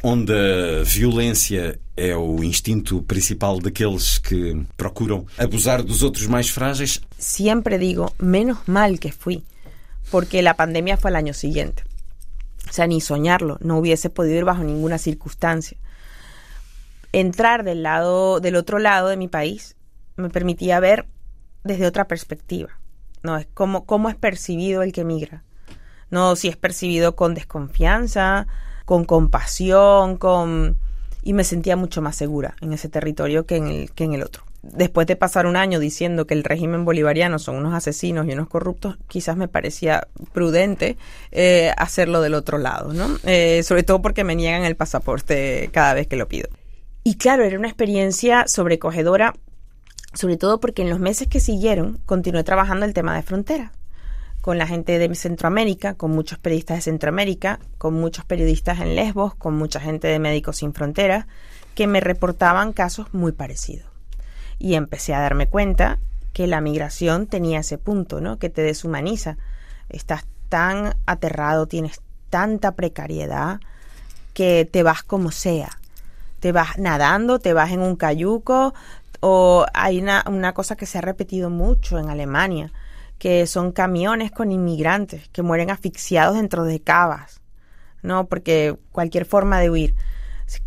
onde 0.03 0.33
a 0.33 0.83
violência 0.85 1.79
é 1.97 2.15
o 2.15 2.45
instinto 2.45 3.03
principal 3.03 3.59
daqueles 3.59 4.19
que 4.19 4.65
procuram 4.77 5.27
abusar 5.39 5.83
dos 5.83 6.03
outros 6.03 6.27
mais 6.27 6.49
frágeis. 6.49 7.01
Siempre 7.19 7.79
digo, 7.79 8.13
menos 8.19 8.59
mal 8.67 8.99
que 8.99 9.13
fui, 9.13 9.45
porque 10.11 10.43
la 10.43 10.55
pandemia 10.55 10.97
fue 10.97 11.11
al 11.11 11.17
año 11.17 11.33
siguiente. 11.33 11.85
O 12.69 12.73
sea, 12.73 12.87
ni 12.87 13.01
soñarlo, 13.01 13.59
no 13.61 13.79
hubiese 13.79 14.11
podido 14.11 14.37
ir 14.37 14.45
bajo 14.45 14.63
ninguna 14.63 14.99
circunstancia. 14.99 15.79
Entrar 17.13 17.65
del 17.65 17.83
lado, 17.83 18.41
del 18.41 18.57
otro 18.57 18.79
lado 18.79 19.09
de 19.09 19.17
mi 19.17 19.29
país, 19.29 19.77
me 20.17 20.29
permitía 20.29 20.81
ver 20.81 21.07
desde 21.65 21.87
otra 21.87 22.09
perspectiva. 22.09 22.79
No 23.23 23.37
es 23.37 23.47
cómo, 23.55 23.87
cómo 23.87 24.09
es 24.09 24.17
percibido 24.17 24.83
el 24.83 24.93
que 24.93 25.05
migra. 25.05 25.45
No 26.11 26.37
si 26.37 26.49
es 26.49 26.57
percibido 26.57 27.17
con 27.17 27.35
desconfianza, 27.35 28.47
con 28.87 29.05
compasión, 29.05 30.17
con 30.17 30.79
y 31.23 31.33
me 31.33 31.43
sentía 31.43 31.75
mucho 31.77 32.01
más 32.01 32.15
segura 32.15 32.55
en 32.61 32.73
ese 32.73 32.89
territorio 32.89 33.47
que 33.47 33.57
en 33.57 33.67
el, 33.67 33.91
que 33.91 34.05
en 34.05 34.15
el 34.15 34.23
otro. 34.23 34.45
Después 34.63 35.09
de 35.09 35.17
pasar 35.17 35.47
un 35.47 35.57
año 35.57 35.81
diciendo 35.81 36.25
que 36.25 36.35
el 36.35 36.45
régimen 36.45 36.85
bolivariano 36.85 37.41
son 37.41 37.57
unos 37.57 37.75
asesinos 37.75 38.29
y 38.29 38.33
unos 38.33 38.49
corruptos, 38.49 38.97
quizás 39.09 39.37
me 39.37 39.49
parecía 39.49 40.07
prudente 40.33 40.97
eh, 41.33 41.73
hacerlo 41.77 42.21
del 42.21 42.35
otro 42.35 42.59
lado, 42.59 42.93
¿no? 42.93 43.19
Eh, 43.25 43.65
sobre 43.65 43.83
todo 43.83 44.01
porque 44.03 44.23
me 44.23 44.37
niegan 44.37 44.65
el 44.65 44.77
pasaporte 44.77 45.69
cada 45.73 45.95
vez 45.95 46.07
que 46.07 46.17
lo 46.17 46.29
pido. 46.29 46.49
Y 47.03 47.17
claro, 47.17 47.43
era 47.43 47.59
una 47.59 47.69
experiencia 47.69 48.47
sobrecogedora, 48.47 49.35
sobre 50.15 50.37
todo 50.37 50.61
porque 50.61 50.83
en 50.83 50.91
los 50.91 51.01
meses 51.01 51.27
que 51.27 51.41
siguieron 51.41 51.99
continué 52.07 52.45
trabajando 52.45 52.87
el 52.87 52.95
tema 52.95 53.17
de 53.17 53.23
frontera 53.23 53.73
con 54.47 54.59
la 54.59 54.69
gente 54.69 55.01
de 55.01 55.13
Centroamérica, 55.17 55.95
con 55.95 56.13
muchos 56.13 56.39
periodistas 56.39 56.77
de 56.77 56.83
Centroamérica, 56.83 57.59
con 57.79 57.95
muchos 57.95 58.25
periodistas 58.25 58.79
en 58.79 58.95
Lesbos, 58.95 59.35
con 59.35 59.57
mucha 59.57 59.81
gente 59.81 60.07
de 60.07 60.21
Médicos 60.21 60.59
Sin 60.59 60.73
Fronteras, 60.73 61.27
que 61.75 61.89
me 61.89 61.99
reportaban 61.99 62.73
casos 62.73 63.13
muy 63.13 63.33
parecidos. 63.33 63.89
Y 64.61 64.75
empecé 64.75 65.15
a 65.15 65.21
darme 65.21 65.49
cuenta 65.49 65.99
que 66.33 66.47
la 66.47 66.61
migración 66.61 67.27
tenía 67.27 67.59
ese 67.59 67.77
punto, 67.77 68.21
¿no? 68.21 68.39
Que 68.39 68.49
te 68.49 68.63
deshumaniza. 68.63 69.37
Estás 69.89 70.27
tan 70.49 70.95
aterrado, 71.07 71.67
tienes 71.67 72.01
tanta 72.31 72.77
precariedad 72.77 73.59
que 74.33 74.65
te 74.65 74.85
vas 74.85 75.03
como 75.03 75.33
sea. 75.33 75.81
Te 76.39 76.53
vas 76.53 76.79
nadando, 76.79 77.41
te 77.41 77.53
vas 77.53 77.73
en 77.73 77.81
un 77.81 77.97
cayuco, 77.97 78.75
o 79.19 79.67
hay 79.75 79.99
una, 79.99 80.23
una 80.29 80.55
cosa 80.55 80.77
que 80.77 80.87
se 80.87 80.99
ha 80.99 81.01
repetido 81.01 81.51
mucho 81.51 81.99
en 81.99 82.11
Alemania, 82.11 82.71
que 83.19 83.47
son 83.47 83.73
camiones 83.73 84.31
con 84.31 84.53
inmigrantes 84.53 85.29
que 85.31 85.43
mueren 85.43 85.71
asfixiados 85.71 86.37
dentro 86.37 86.65
de 86.65 86.81
cavas, 86.81 87.41
¿no? 88.03 88.29
Porque 88.29 88.77
cualquier 88.93 89.25
forma 89.25 89.61
de 89.61 89.71
huir. 89.71 89.95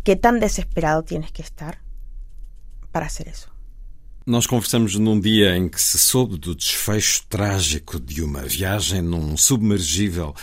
¿Qué 0.04 0.16
tan 0.16 0.40
desesperado 0.40 1.02
tienes 1.02 1.32
que 1.32 1.42
estar 1.42 1.80
para 2.92 3.06
hacer 3.06 3.28
eso? 3.28 3.50
Nós 4.26 4.46
conversamos 4.46 4.94
num 4.96 5.18
dia 5.18 5.56
em 5.56 5.68
que 5.68 5.80
se 5.80 5.98
soube 5.98 6.36
do 6.36 6.54
desfecho 6.54 7.24
trágico 7.28 7.98
de 7.98 8.22
uma 8.22 8.42
viagem 8.42 9.00
num 9.00 9.36
submergível 9.36 10.34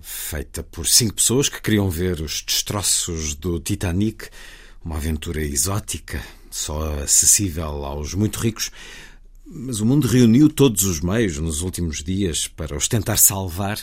feita 0.00 0.62
por 0.62 0.86
cinco 0.86 1.14
pessoas 1.14 1.48
que 1.48 1.60
queriam 1.62 1.88
ver 1.88 2.20
os 2.20 2.42
destroços 2.42 3.34
do 3.34 3.58
Titanic, 3.58 4.28
uma 4.84 4.96
aventura 4.96 5.40
exótica, 5.40 6.22
só 6.50 7.00
acessível 7.02 7.84
aos 7.84 8.14
muito 8.14 8.38
ricos. 8.38 8.70
Mas 9.52 9.80
o 9.80 9.84
mundo 9.84 10.06
reuniu 10.06 10.48
todos 10.48 10.84
os 10.84 11.00
meios 11.00 11.36
nos 11.38 11.60
últimos 11.60 12.04
dias 12.04 12.46
para 12.46 12.76
os 12.76 12.86
tentar 12.86 13.16
salvar 13.16 13.80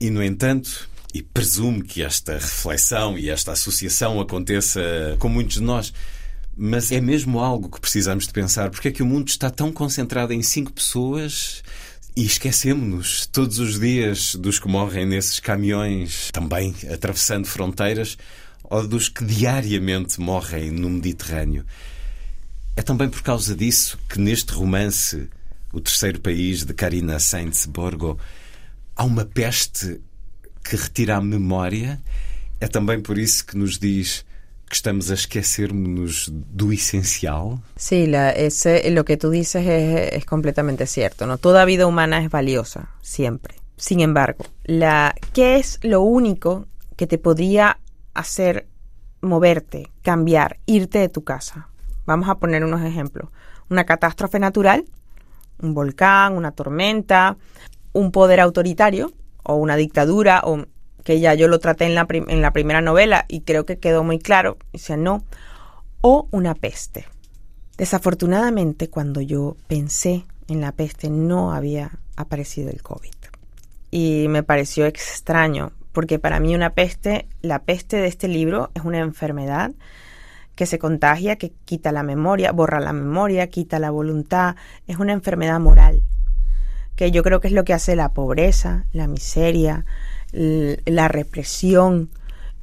e, 0.00 0.08
no 0.08 0.24
entanto, 0.24 0.88
e 1.12 1.22
presumo 1.22 1.84
que 1.84 2.02
esta 2.02 2.32
reflexão 2.32 3.18
e 3.18 3.28
esta 3.28 3.52
associação 3.52 4.18
aconteça 4.18 4.80
com 5.18 5.28
muitos 5.28 5.56
de 5.56 5.62
nós, 5.62 5.92
mas 6.56 6.90
é 6.92 6.98
mesmo 6.98 7.40
algo 7.40 7.68
que 7.68 7.78
precisamos 7.78 8.26
de 8.26 8.32
pensar. 8.32 8.70
Porque 8.70 8.88
é 8.88 8.90
que 8.90 9.02
o 9.02 9.06
mundo 9.06 9.28
está 9.28 9.50
tão 9.50 9.70
concentrado 9.70 10.32
em 10.32 10.42
cinco 10.42 10.72
pessoas 10.72 11.62
e 12.16 12.24
esquecemos-nos 12.24 13.26
todos 13.26 13.58
os 13.58 13.78
dias 13.78 14.34
dos 14.34 14.58
que 14.58 14.66
morrem 14.66 15.04
nesses 15.04 15.38
caminhões, 15.40 16.30
também 16.32 16.74
atravessando 16.90 17.46
fronteiras, 17.46 18.16
ou 18.64 18.88
dos 18.88 19.10
que 19.10 19.22
diariamente 19.26 20.18
morrem 20.18 20.70
no 20.70 20.88
Mediterrâneo. 20.88 21.66
É 22.76 22.82
também 22.82 23.08
por 23.08 23.22
causa 23.22 23.56
disso 23.56 23.98
que 24.08 24.20
neste 24.20 24.52
romance, 24.52 25.30
O 25.72 25.80
Terceiro 25.80 26.20
País, 26.20 26.64
de 26.64 26.74
Karina 26.74 27.18
Sainz-Borgo, 27.18 28.18
há 28.94 29.04
uma 29.04 29.24
peste 29.24 30.00
que 30.62 30.76
retira 30.76 31.16
a 31.16 31.20
memória. 31.20 32.00
É 32.60 32.68
também 32.68 33.00
por 33.00 33.18
isso 33.18 33.44
que 33.46 33.56
nos 33.56 33.78
diz 33.78 34.24
que 34.68 34.74
estamos 34.74 35.10
a 35.10 35.14
esquecermos 35.14 36.28
do 36.30 36.72
essencial. 36.72 37.60
Sí, 37.76 38.06
la, 38.06 38.30
ese, 38.30 38.90
lo 38.90 39.04
que 39.04 39.16
tú 39.16 39.30
dices 39.30 39.66
es, 39.66 40.12
es 40.12 40.24
completamente 40.24 40.86
cierto. 40.86 41.26
¿no? 41.26 41.38
Toda 41.38 41.64
vida 41.64 41.86
humana 41.86 42.22
es 42.22 42.30
valiosa, 42.30 42.90
siempre. 43.00 43.54
Sin 43.76 44.00
embargo, 44.00 44.44
la, 44.64 45.14
¿qué 45.32 45.56
es 45.56 45.78
lo 45.82 46.00
único 46.00 46.66
que 46.96 47.06
te 47.06 47.18
podría 47.18 47.78
hacer 48.14 48.66
moverte, 49.20 49.90
cambiar, 50.02 50.58
irte 50.66 50.98
de 50.98 51.08
tu 51.08 51.22
casa? 51.22 51.68
Vamos 52.06 52.28
a 52.28 52.38
poner 52.38 52.64
unos 52.64 52.82
ejemplos. 52.82 53.30
Una 53.68 53.84
catástrofe 53.84 54.38
natural, 54.38 54.84
un 55.60 55.74
volcán, 55.74 56.34
una 56.34 56.52
tormenta, 56.52 57.36
un 57.92 58.12
poder 58.12 58.40
autoritario 58.40 59.12
o 59.42 59.56
una 59.56 59.76
dictadura, 59.76 60.42
o 60.44 60.66
que 61.04 61.20
ya 61.20 61.34
yo 61.34 61.48
lo 61.48 61.60
traté 61.60 61.84
en 61.86 61.94
la, 61.94 62.52
primera 62.52 62.80
novela 62.80 63.26
y 63.28 63.42
creo 63.42 63.64
que 63.64 63.78
quedó 63.78 64.02
muy 64.02 64.18
claro, 64.18 64.58
dice 64.72 64.96
no, 64.96 65.24
o 66.00 66.28
una 66.32 66.54
peste. 66.54 67.06
Desafortunadamente, 67.76 68.88
cuando 68.88 69.20
yo 69.20 69.56
pensé 69.68 70.24
en 70.48 70.60
la 70.60 70.72
peste, 70.72 71.10
no 71.10 71.52
había 71.52 71.98
aparecido 72.16 72.70
el 72.70 72.82
COVID. 72.82 73.14
Y 73.90 74.26
me 74.28 74.42
pareció 74.42 74.86
extraño, 74.86 75.72
porque 75.92 76.18
para 76.18 76.40
mí 76.40 76.54
una 76.54 76.70
peste, 76.70 77.28
la 77.40 77.60
peste 77.60 77.98
de 77.98 78.08
este 78.08 78.26
libro 78.26 78.70
es 78.74 78.84
una 78.84 78.98
enfermedad 78.98 79.72
que 80.56 80.66
se 80.66 80.78
contagia, 80.78 81.36
que 81.36 81.52
quita 81.64 81.92
la 81.92 82.02
memoria, 82.02 82.50
borra 82.50 82.80
la 82.80 82.92
memoria, 82.92 83.46
quita 83.46 83.78
la 83.78 83.90
voluntad, 83.90 84.56
es 84.88 84.96
una 84.96 85.12
enfermedad 85.12 85.60
moral. 85.60 86.02
que 86.96 87.10
yo 87.10 87.22
creo 87.22 87.40
que 87.40 87.48
es 87.48 87.52
lo 87.52 87.64
que 87.64 87.74
hace 87.74 87.94
la 87.94 88.14
pobreza, 88.14 88.86
la 88.92 89.06
miseria, 89.06 89.84
la 90.32 91.08
represión 91.08 92.08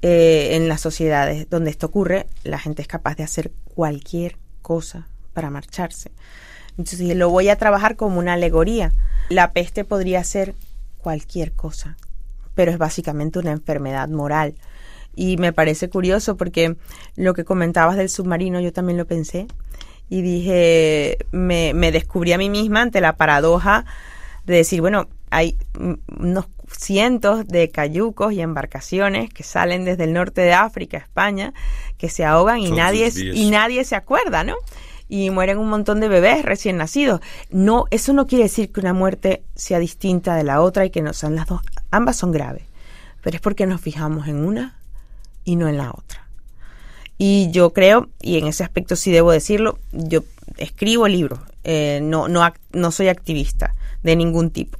eh, 0.01 0.55
en 0.55 0.67
las 0.67 0.81
sociedades 0.81 1.47
donde 1.51 1.69
esto 1.69 1.85
ocurre, 1.85 2.25
la 2.43 2.57
gente 2.57 2.81
es 2.81 2.87
capaz 2.87 3.15
de 3.15 3.23
hacer 3.23 3.51
cualquier 3.75 4.37
cosa 4.63 5.07
para 5.33 5.51
marcharse. 5.51 6.11
Entonces 6.77 7.15
lo 7.15 7.29
voy 7.29 7.49
a 7.49 7.57
trabajar 7.57 7.95
como 7.95 8.17
una 8.17 8.33
alegoría. 8.33 8.91
La 9.29 9.53
peste 9.53 9.85
podría 9.85 10.23
ser 10.23 10.55
cualquier 10.97 11.51
cosa, 11.51 11.95
pero 12.55 12.71
es 12.71 12.79
básicamente 12.79 13.39
una 13.39 13.51
enfermedad 13.51 14.09
moral. 14.09 14.55
Y 15.15 15.37
me 15.37 15.53
parece 15.53 15.89
curioso 15.89 16.37
porque 16.37 16.75
lo 17.15 17.33
que 17.33 17.45
comentabas 17.45 17.97
del 17.97 18.09
submarino, 18.09 18.59
yo 18.59 18.73
también 18.73 18.97
lo 18.97 19.05
pensé 19.05 19.47
y 20.09 20.21
dije, 20.21 21.17
me, 21.31 21.73
me 21.73 21.91
descubrí 21.91 22.33
a 22.33 22.37
mí 22.37 22.49
misma 22.49 22.81
ante 22.81 23.01
la 23.01 23.15
paradoja 23.15 23.85
de 24.45 24.57
decir, 24.57 24.81
bueno, 24.81 25.07
hay 25.29 25.57
unos 26.19 26.45
cientos 26.77 27.47
de 27.47 27.69
cayucos 27.69 28.33
y 28.33 28.41
embarcaciones 28.41 29.29
que 29.33 29.43
salen 29.43 29.85
desde 29.85 30.03
el 30.03 30.13
norte 30.13 30.41
de 30.41 30.53
África, 30.53 30.97
España, 30.97 31.53
que 31.97 32.09
se 32.09 32.25
ahogan 32.25 32.59
y 32.59 32.71
nadie, 32.71 33.11
y 33.15 33.49
nadie 33.49 33.83
se 33.83 33.95
acuerda, 33.95 34.43
¿no? 34.43 34.55
Y 35.09 35.29
mueren 35.29 35.57
un 35.57 35.69
montón 35.69 35.99
de 35.99 36.07
bebés 36.07 36.43
recién 36.43 36.77
nacidos. 36.77 37.21
No, 37.49 37.85
eso 37.91 38.13
no 38.13 38.27
quiere 38.27 38.45
decir 38.45 38.71
que 38.71 38.79
una 38.79 38.93
muerte 38.93 39.43
sea 39.55 39.79
distinta 39.79 40.35
de 40.35 40.43
la 40.43 40.61
otra 40.61 40.85
y 40.85 40.89
que 40.89 41.01
no 41.01 41.13
sean 41.13 41.35
las 41.35 41.47
dos. 41.47 41.61
Ambas 41.91 42.17
son 42.17 42.31
graves, 42.31 42.63
pero 43.21 43.35
es 43.35 43.41
porque 43.41 43.65
nos 43.65 43.81
fijamos 43.81 44.27
en 44.27 44.45
una 44.45 44.82
y 45.43 45.55
no 45.55 45.67
en 45.67 45.77
la 45.77 45.91
otra. 45.91 46.27
Y 47.17 47.51
yo 47.51 47.73
creo, 47.73 48.09
y 48.21 48.37
en 48.37 48.47
ese 48.47 48.63
aspecto 48.63 48.95
sí 48.95 49.11
debo 49.11 49.31
decirlo, 49.31 49.79
yo 49.91 50.23
escribo 50.57 51.07
libros, 51.07 51.39
eh, 51.63 51.99
no, 52.01 52.27
no, 52.27 52.41
no 52.71 52.91
soy 52.91 53.07
activista 53.07 53.75
de 54.03 54.15
ningún 54.15 54.51
tipo 54.51 54.77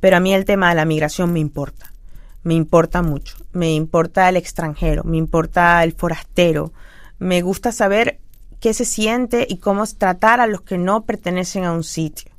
pero 0.00 0.16
a 0.16 0.20
mí 0.20 0.32
el 0.34 0.44
tema 0.44 0.68
de 0.68 0.76
la 0.76 0.84
migración 0.84 1.32
me 1.32 1.40
importa, 1.40 1.92
me 2.42 2.54
importa 2.54 3.02
mucho, 3.02 3.36
me 3.52 3.72
importa 3.74 4.28
el 4.28 4.36
extranjero, 4.36 5.04
me 5.04 5.16
importa 5.16 5.82
el 5.82 5.92
forastero, 5.92 6.72
me 7.18 7.42
gusta 7.42 7.72
saber 7.72 8.20
qué 8.60 8.74
se 8.74 8.84
siente 8.84 9.46
y 9.48 9.58
cómo 9.58 9.84
tratar 9.86 10.40
a 10.40 10.46
los 10.46 10.62
que 10.62 10.78
no 10.78 11.02
pertenecen 11.02 11.64
a 11.64 11.72
un 11.72 11.84
sitio. 11.84 12.30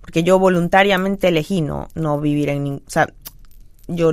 Porque 0.00 0.22
yo 0.22 0.38
voluntariamente 0.38 1.28
elegí 1.28 1.60
no, 1.60 1.88
no 1.94 2.20
vivir 2.20 2.48
en 2.48 2.64
ningún... 2.64 2.82
yo 3.90 4.12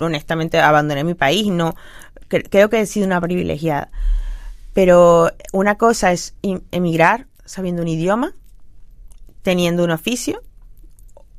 honestamente 0.00 0.60
abandoné 0.60 1.04
mi 1.04 1.14
país, 1.14 1.46
no 1.48 1.74
creo 2.28 2.70
que 2.70 2.80
he 2.80 2.86
sido 2.86 3.06
una 3.06 3.20
privilegiada. 3.20 3.90
Pero 4.72 5.30
una 5.52 5.76
cosa 5.76 6.12
es 6.12 6.34
emigrar 6.72 7.26
sabiendo 7.44 7.82
un 7.82 7.88
idioma, 7.88 8.34
teniendo 9.42 9.84
un 9.84 9.90
oficio 9.90 10.42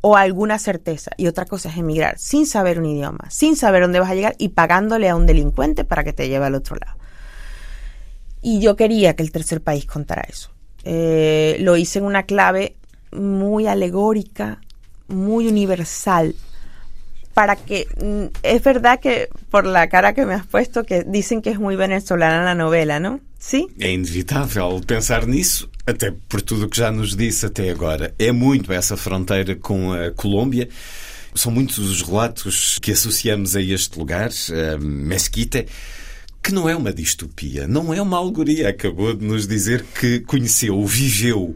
o 0.02 0.16
alguna 0.16 0.60
certeza. 0.60 1.12
Y 1.18 1.28
otra 1.28 1.46
cosa 1.46 1.70
es 1.70 1.78
emigrar 1.78 2.18
sin 2.18 2.46
saber 2.46 2.80
un 2.80 2.86
idioma, 2.86 3.30
sin 3.30 3.56
saber 3.56 3.82
dónde 3.82 4.00
vas 4.00 4.12
a 4.12 4.16
llegar 4.16 4.36
y 4.38 4.50
pagándole 4.50 5.10
a 5.10 5.16
un 5.16 5.26
delincuente 5.26 5.84
para 5.84 6.04
que 6.04 6.14
te 6.14 6.30
lleve 6.30 6.46
al 6.46 6.56
otro 6.56 6.78
lado. 6.78 6.98
Y 8.42 8.62
yo 8.62 8.76
quería 8.76 9.16
que 9.16 9.24
el 9.24 9.32
tercer 9.32 9.62
país 9.62 9.86
contara 9.86 10.24
eso. 10.30 10.52
Eh, 10.84 11.58
lo 11.60 11.76
hice 11.76 12.00
en 12.00 12.06
una 12.06 12.24
clave 12.24 12.76
muy 13.12 13.66
alegórica, 13.66 14.62
muy 15.08 15.48
universal, 15.48 16.36
para 17.36 17.58
que 17.58 17.88
mm, 18.02 18.38
es 18.42 18.64
verdad 18.64 19.00
que 19.00 19.28
por 19.52 19.66
la 19.66 19.88
cara 19.90 20.14
que 20.14 20.26
me 20.26 20.34
has 20.34 20.48
puesto 20.48 20.86
que 20.86 21.04
dicen 21.04 21.42
que 21.42 21.52
es 21.52 21.60
muy 21.60 21.76
venezolana 21.76 22.44
la 22.44 22.56
novela, 22.56 23.00
¿no? 23.00 23.20
Sim. 23.38 23.68
É 23.80 23.92
inevitável 23.92 24.82
pensar 24.88 25.28
nisso, 25.28 25.70
até 25.86 26.12
por 26.30 26.42
tudo 26.42 26.66
o 26.66 26.70
que 26.70 26.78
já 26.78 26.90
nos 26.90 27.16
disse 27.16 27.46
até 27.46 27.70
agora. 27.70 28.16
É 28.18 28.32
muito 28.32 28.72
essa 28.72 28.98
fronteira 28.98 29.56
com 29.56 29.92
a 29.92 30.10
Colômbia. 30.12 30.68
São 31.36 31.52
muitos 31.52 31.78
os 31.78 32.02
relatos 32.02 32.80
que 32.80 32.94
associamos 32.94 33.56
a 33.56 33.62
este 33.62 34.00
lugar, 34.00 34.30
a 34.32 34.78
Mesquita, 34.80 35.66
que 36.42 36.54
não 36.54 36.70
é 36.70 36.76
uma 36.76 36.94
distopia, 36.94 37.68
não 37.68 37.94
é 37.94 38.02
uma 38.02 38.18
alegoria. 38.18 38.70
Acabou 38.70 39.14
de 39.14 39.26
nos 39.26 39.46
dizer 39.46 39.84
que 40.00 40.22
conheceu, 40.22 40.84
viveu. 40.86 41.56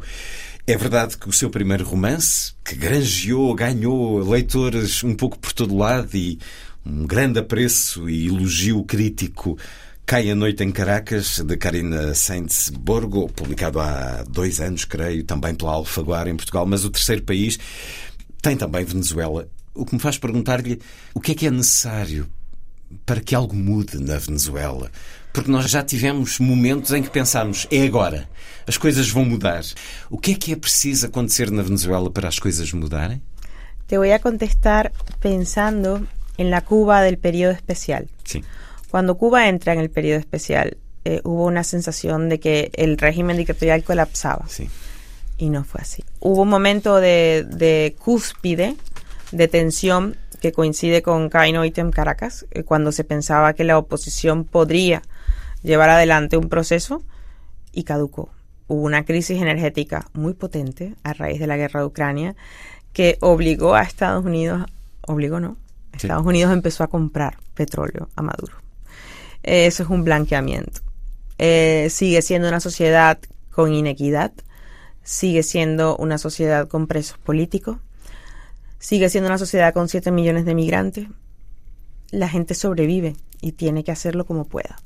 É 0.70 0.78
verdade 0.78 1.18
que 1.18 1.28
o 1.28 1.34
seu 1.34 1.50
primeiro 1.50 1.84
romance, 1.84 2.54
que 2.64 2.76
granjeou, 2.76 3.56
ganhou 3.56 4.20
leitores 4.20 5.04
um 5.04 5.16
pouco 5.16 5.40
por 5.40 5.52
todo 5.52 5.76
lado 5.76 6.16
e 6.16 6.38
um 6.86 7.08
grande 7.08 7.40
apreço 7.40 8.08
e 8.08 8.28
elogio 8.28 8.84
crítico 8.84 9.58
Cai 10.06 10.30
a 10.30 10.36
Noite 10.36 10.64
em 10.64 10.72
Caracas, 10.72 11.40
de 11.40 11.58
Karina 11.58 12.14
Sainz 12.14 12.70
Borgo, 12.70 13.30
publicado 13.30 13.80
há 13.80 14.24
dois 14.30 14.62
anos, 14.62 14.86
creio, 14.86 15.24
também 15.24 15.56
pela 15.56 15.72
Alfaguara 15.72 16.30
em 16.30 16.36
Portugal, 16.36 16.68
mas 16.68 16.86
o 16.86 16.92
terceiro 16.92 17.24
país 17.24 17.58
tem 18.40 18.56
também 18.56 18.86
Venezuela. 18.86 19.50
O 19.74 19.84
que 19.84 19.96
me 19.96 20.00
faz 20.00 20.20
perguntar-lhe 20.20 20.80
o 21.16 21.20
que 21.20 21.32
é 21.32 21.36
que 21.36 21.48
é 21.48 21.52
necessário 21.52 22.30
para 23.08 23.22
que 23.22 23.34
algo 23.34 23.56
mude 23.56 23.98
na 23.98 24.20
Venezuela. 24.20 24.92
Porque 25.34 25.52
nós 25.52 25.70
já 25.70 25.84
tivemos 25.84 26.40
momentos 26.40 26.92
em 26.92 27.04
que 27.04 27.10
pensámos, 27.10 27.68
é 27.72 27.86
agora, 27.86 28.28
as 28.68 28.78
coisas 28.78 29.10
vão 29.10 29.26
mudar. 29.26 29.64
O 30.10 30.18
que 30.18 30.32
é 30.32 30.36
que 30.36 30.54
é 30.54 30.56
preciso 30.56 31.06
acontecer 31.06 31.52
na 31.52 31.62
Venezuela 31.62 32.10
para 32.10 32.28
as 32.28 32.40
coisas 32.40 32.72
mudarem? 32.74 33.22
Te 33.88 33.98
voy 33.98 34.12
a 34.12 34.20
contestar 34.20 34.92
pensando 35.20 36.06
en 36.38 36.50
la 36.50 36.62
Cuba 36.62 37.02
del 37.02 37.18
período 37.18 37.54
especial. 37.54 38.08
Sí. 38.24 38.44
Cuando 38.92 39.18
Cuba 39.18 39.48
entra 39.48 39.74
en 39.74 39.80
el 39.80 39.90
periodo 39.90 40.20
especial, 40.20 40.78
eh, 41.06 41.22
hubo 41.24 41.46
una 41.46 41.64
sensación 41.64 42.30
de 42.30 42.40
que 42.40 42.72
el 42.74 42.98
régimen 42.98 43.38
dictatorial 43.38 43.84
colapsaba. 43.84 44.46
Y 45.38 45.50
no 45.50 45.64
fue 45.64 45.82
así. 45.82 46.04
Hubo 46.20 46.42
un 46.42 46.50
momento 46.50 46.98
de, 46.98 47.96
cúspide, 47.98 48.76
de 49.32 49.48
tensión, 49.48 50.18
que 50.42 50.52
coincide 50.52 51.02
con 51.02 51.30
Caino 51.30 51.66
Item 51.66 51.92
Caracas, 51.92 52.46
eh, 52.52 52.64
cuando 52.64 52.92
se 52.92 53.04
pensaba 53.04 53.54
que 53.54 53.64
la 53.64 53.78
oposición 53.78 54.46
podría 54.46 55.02
llevar 55.64 55.90
adelante 55.90 56.38
un 56.38 56.50
proceso 56.50 57.04
y 57.72 57.84
caducó. 57.84 58.30
Hubo 58.68 58.82
una 58.82 59.06
crisis 59.06 59.42
energética 59.42 60.08
muy 60.14 60.34
potente 60.34 60.96
a 61.04 61.14
raíz 61.14 61.40
de 61.40 61.48
la 61.48 61.58
guerra 61.58 61.82
de 61.82 61.88
Ucrania 61.88 62.36
que 62.94 63.18
obligó 63.22 63.76
a 63.76 63.84
Estados 63.84 64.26
Unidos, 64.26 64.66
obligó 65.08 65.40
no, 65.40 65.58
Estados 65.94 66.26
Unidos 66.26 66.54
empezó 66.54 66.84
a 66.84 66.88
comprar 66.88 67.38
petróleo 67.54 68.10
a 68.16 68.22
Maduro. 68.22 68.54
Eso 69.44 69.84
es 69.84 69.90
un 69.90 70.04
blanqueamiento. 70.04 70.82
Eh, 71.38 71.88
sigue 71.90 72.22
siendo 72.22 72.48
una 72.48 72.60
sociedad 72.60 73.20
con 73.52 73.74
inequidad, 73.74 74.32
sigue 75.04 75.44
siendo 75.44 75.96
una 75.98 76.18
sociedad 76.18 76.68
con 76.68 76.88
presos 76.88 77.18
políticos, 77.18 77.78
sigue 78.80 79.10
siendo 79.10 79.30
una 79.30 79.38
sociedad 79.38 79.74
con 79.74 79.90
7 79.90 80.12
millones 80.12 80.46
de 80.46 80.56
migrantes. 80.56 81.08
La 82.12 82.28
gente 82.28 82.54
sobrevive 82.56 83.16
y 83.42 83.54
tiene 83.54 83.84
que 83.84 83.92
hacerlo 83.92 84.26
como 84.26 84.46
pueda. 84.46 84.78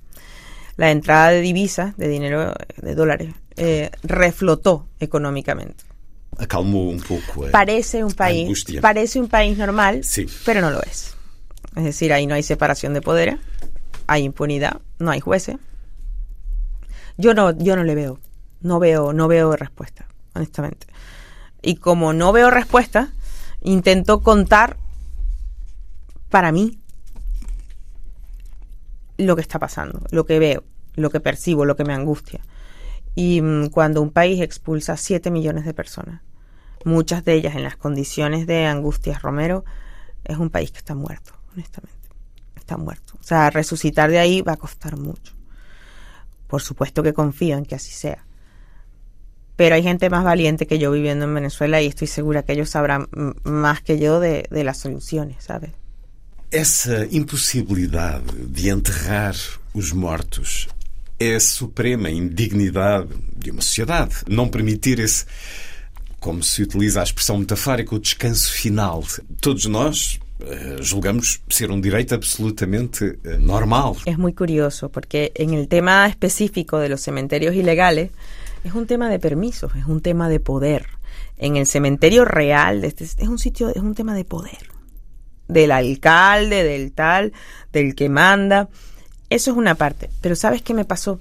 La 0.76 0.92
entrada 0.92 1.30
de 1.30 1.42
divisas, 1.42 1.96
de 1.98 2.08
dinero, 2.08 2.54
de 2.82 2.96
dólares, 2.96 3.34
eh, 3.56 3.92
reflotó 4.04 4.88
económicamente. 5.00 5.84
Acalmó 6.38 6.90
un 6.90 7.02
poco. 7.02 7.46
parece 7.52 8.04
un 8.04 8.12
país, 8.12 8.66
parece 8.82 9.20
un 9.20 9.28
país 9.28 9.58
normal, 9.58 10.02
pero 10.46 10.62
no 10.62 10.72
lo 10.72 10.82
es. 10.82 11.16
Es 11.76 11.84
decir, 11.84 12.12
ahí 12.12 12.26
no 12.26 12.36
hay 12.36 12.44
separación 12.44 12.94
de 12.94 13.02
poderes 13.02 13.38
hay 14.08 14.24
impunidad, 14.24 14.82
no 15.00 15.12
hay 15.12 15.20
jueces. 15.20 15.58
Yo 17.18 17.34
no, 17.34 17.52
yo 17.52 17.76
no 17.76 17.84
le 17.84 17.96
veo, 17.96 18.20
no 18.62 18.80
veo, 18.80 19.14
no 19.14 19.28
veo 19.28 19.56
respuesta, 19.56 20.08
honestamente. 20.34 20.88
Y 21.62 21.76
como 21.76 22.14
no 22.14 22.32
veo 22.32 22.50
respuesta, 22.50 23.12
intento 23.62 24.22
contar 24.22 24.78
para 26.30 26.52
mí 26.52 26.80
lo 29.18 29.36
que 29.36 29.42
está 29.42 29.60
pasando, 29.60 30.02
lo 30.12 30.26
que 30.26 30.40
veo, 30.40 30.64
lo 30.96 31.10
que 31.10 31.20
percibo, 31.20 31.66
lo 31.66 31.76
que 31.76 31.86
me 31.86 31.94
angustia. 31.94 32.42
Y 33.16 33.42
mm, 33.42 33.68
cuando 33.68 34.02
un 34.02 34.12
país 34.12 34.42
expulsa 34.42 34.94
a 34.94 34.98
7 34.98 35.32
millones 35.32 35.66
de 35.66 35.74
personas, 35.74 36.22
muchas 36.86 37.24
de 37.24 37.34
ellas 37.34 37.56
en 37.56 37.64
las 37.64 37.78
condiciones 37.78 38.48
de 38.48 38.66
Angustias 38.66 39.22
Romero, 39.22 39.66
es 40.24 40.38
un 40.38 40.50
país 40.50 40.72
que 40.72 40.80
está 40.80 40.96
muerto, 40.96 41.34
honestamente 41.54 42.04
está 42.64 42.78
muerto. 42.78 43.14
O 43.20 43.24
sea, 43.24 43.50
resucitar 43.50 44.10
de 44.10 44.20
ahí 44.20 44.42
va 44.42 44.54
a 44.54 44.58
costar 44.58 44.98
mucho. 44.98 45.34
Por 46.48 46.62
supuesto 46.62 47.04
que 47.04 47.14
confío 47.14 47.58
en 47.58 47.66
que 47.66 47.76
así 47.76 47.92
sea. 47.92 48.26
Pero 49.56 49.76
hay 49.76 49.84
gente 49.84 50.10
más 50.10 50.24
valiente 50.24 50.66
que 50.66 50.80
yo 50.80 50.92
viviendo 50.92 51.26
en 51.26 51.34
Venezuela 51.34 51.82
y 51.82 51.88
estoy 51.88 52.08
segura 52.08 52.44
que 52.44 52.54
ellos 52.54 52.70
sabrán 52.70 53.08
más 53.44 53.82
que 53.82 54.00
yo 54.00 54.20
de, 54.20 54.48
de 54.50 54.64
las 54.64 54.78
soluciones, 54.78 55.44
¿sabes? 55.44 55.72
Essa 56.54 57.08
impossibilidade 57.12 58.46
de 58.46 58.70
enterrar 58.70 59.36
os 59.74 59.92
mortos 59.92 60.68
é 61.20 61.34
a 61.34 61.40
suprema 61.40 62.12
indignidade 62.12 63.10
de 63.36 63.50
uma 63.50 63.62
sociedade. 63.64 64.18
Não 64.28 64.48
permitir 64.48 65.00
esse, 65.00 65.26
como 66.20 66.44
se 66.44 66.62
utiliza 66.62 67.00
a 67.00 67.04
expressão 67.04 67.40
metafórica, 67.40 67.96
o 67.96 68.00
descanso 68.00 68.52
final. 68.52 69.04
Todos 69.42 69.66
nós 69.66 70.20
Eh, 70.46 70.80
julgamos 70.82 71.42
ser 71.48 71.72
un 71.72 71.80
derecho 71.80 72.16
absolutamente 72.16 73.18
eh, 73.24 73.38
normal. 73.40 73.96
Es 74.04 74.18
muy 74.18 74.34
curioso 74.34 74.90
porque 74.90 75.32
en 75.36 75.54
el 75.54 75.70
tema 75.70 76.06
específico 76.06 76.80
de 76.80 76.90
los 76.90 77.00
cementerios 77.00 77.56
ilegales 77.56 78.12
es 78.66 78.74
un 78.74 78.86
tema 78.86 79.08
de 79.08 79.20
permisos, 79.20 79.74
es 79.76 79.86
un 79.86 80.02
tema 80.02 80.28
de 80.28 80.42
poder. 80.42 80.86
en 81.38 81.58
el 81.58 81.66
cementerio 81.66 82.26
real, 82.26 82.84
este, 82.84 83.04
es 83.04 83.28
un 83.28 83.38
sitio, 83.38 83.70
es 83.70 83.82
un 83.82 83.96
tema 83.96 84.16
de 84.16 84.24
poder, 84.24 84.70
del 85.54 85.72
alcalde, 85.72 86.64
del 86.64 86.92
tal, 86.92 87.34
del 87.72 87.96
que 87.96 88.10
manda. 88.10 88.70
Eso 89.30 89.52
es 89.52 89.58
una 89.58 89.76
parte. 89.76 90.10
Pero 90.22 90.36
¿sabes 90.36 90.62
qué 90.62 90.74
me 90.74 90.86
pasó? 90.86 91.20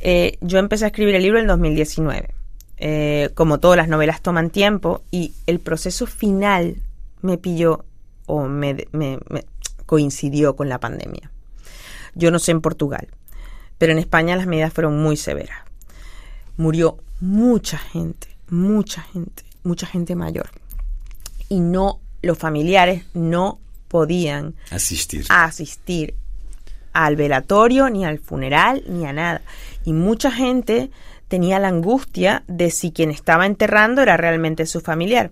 Eh, 0.00 0.38
yo 0.40 0.58
empecé 0.58 0.84
a 0.84 0.88
escribir 0.88 1.14
el 1.14 1.22
libro 1.22 1.38
en 1.38 1.46
2019. 1.46 2.34
Eh, 2.80 3.30
como 3.34 3.58
todas 3.58 3.76
las 3.76 3.88
novelas 3.88 4.22
toman 4.22 4.50
tiempo 4.50 5.02
y 5.10 5.34
el 5.46 5.58
proceso 5.58 6.06
final 6.06 6.76
me 7.22 7.36
pilló 7.36 7.84
o 8.26 8.44
me, 8.44 8.86
me 8.92 9.18
coincidió 9.84 10.54
con 10.54 10.68
la 10.68 10.78
pandemia. 10.78 11.30
Yo 12.14 12.30
no 12.30 12.38
sé 12.38 12.52
en 12.52 12.60
Portugal, 12.60 13.08
pero 13.78 13.92
en 13.92 13.98
España 13.98 14.36
las 14.36 14.46
medidas 14.46 14.72
fueron 14.72 14.98
muy 14.98 15.16
severas. 15.16 15.58
Murió 16.56 16.98
mucha 17.20 17.78
gente, 17.78 18.28
mucha 18.48 19.02
gente, 19.02 19.44
mucha 19.64 19.86
gente 19.86 20.14
mayor. 20.14 20.50
Y 21.48 21.60
no, 21.60 22.00
los 22.22 22.38
familiares 22.38 23.04
no 23.14 23.58
podían 23.88 24.54
asistir. 24.70 25.24
asistir 25.28 26.14
al 26.92 27.16
velatorio, 27.16 27.88
ni 27.90 28.04
al 28.04 28.18
funeral, 28.18 28.82
ni 28.88 29.06
a 29.06 29.12
nada. 29.12 29.42
Y 29.84 29.92
mucha 29.92 30.30
gente 30.30 30.90
tenía 31.28 31.58
la 31.58 31.68
angustia 31.68 32.42
de 32.48 32.70
si 32.70 32.90
quien 32.90 33.10
estaba 33.10 33.46
enterrando 33.46 34.02
era 34.02 34.16
realmente 34.16 34.66
su 34.66 34.80
familiar. 34.80 35.30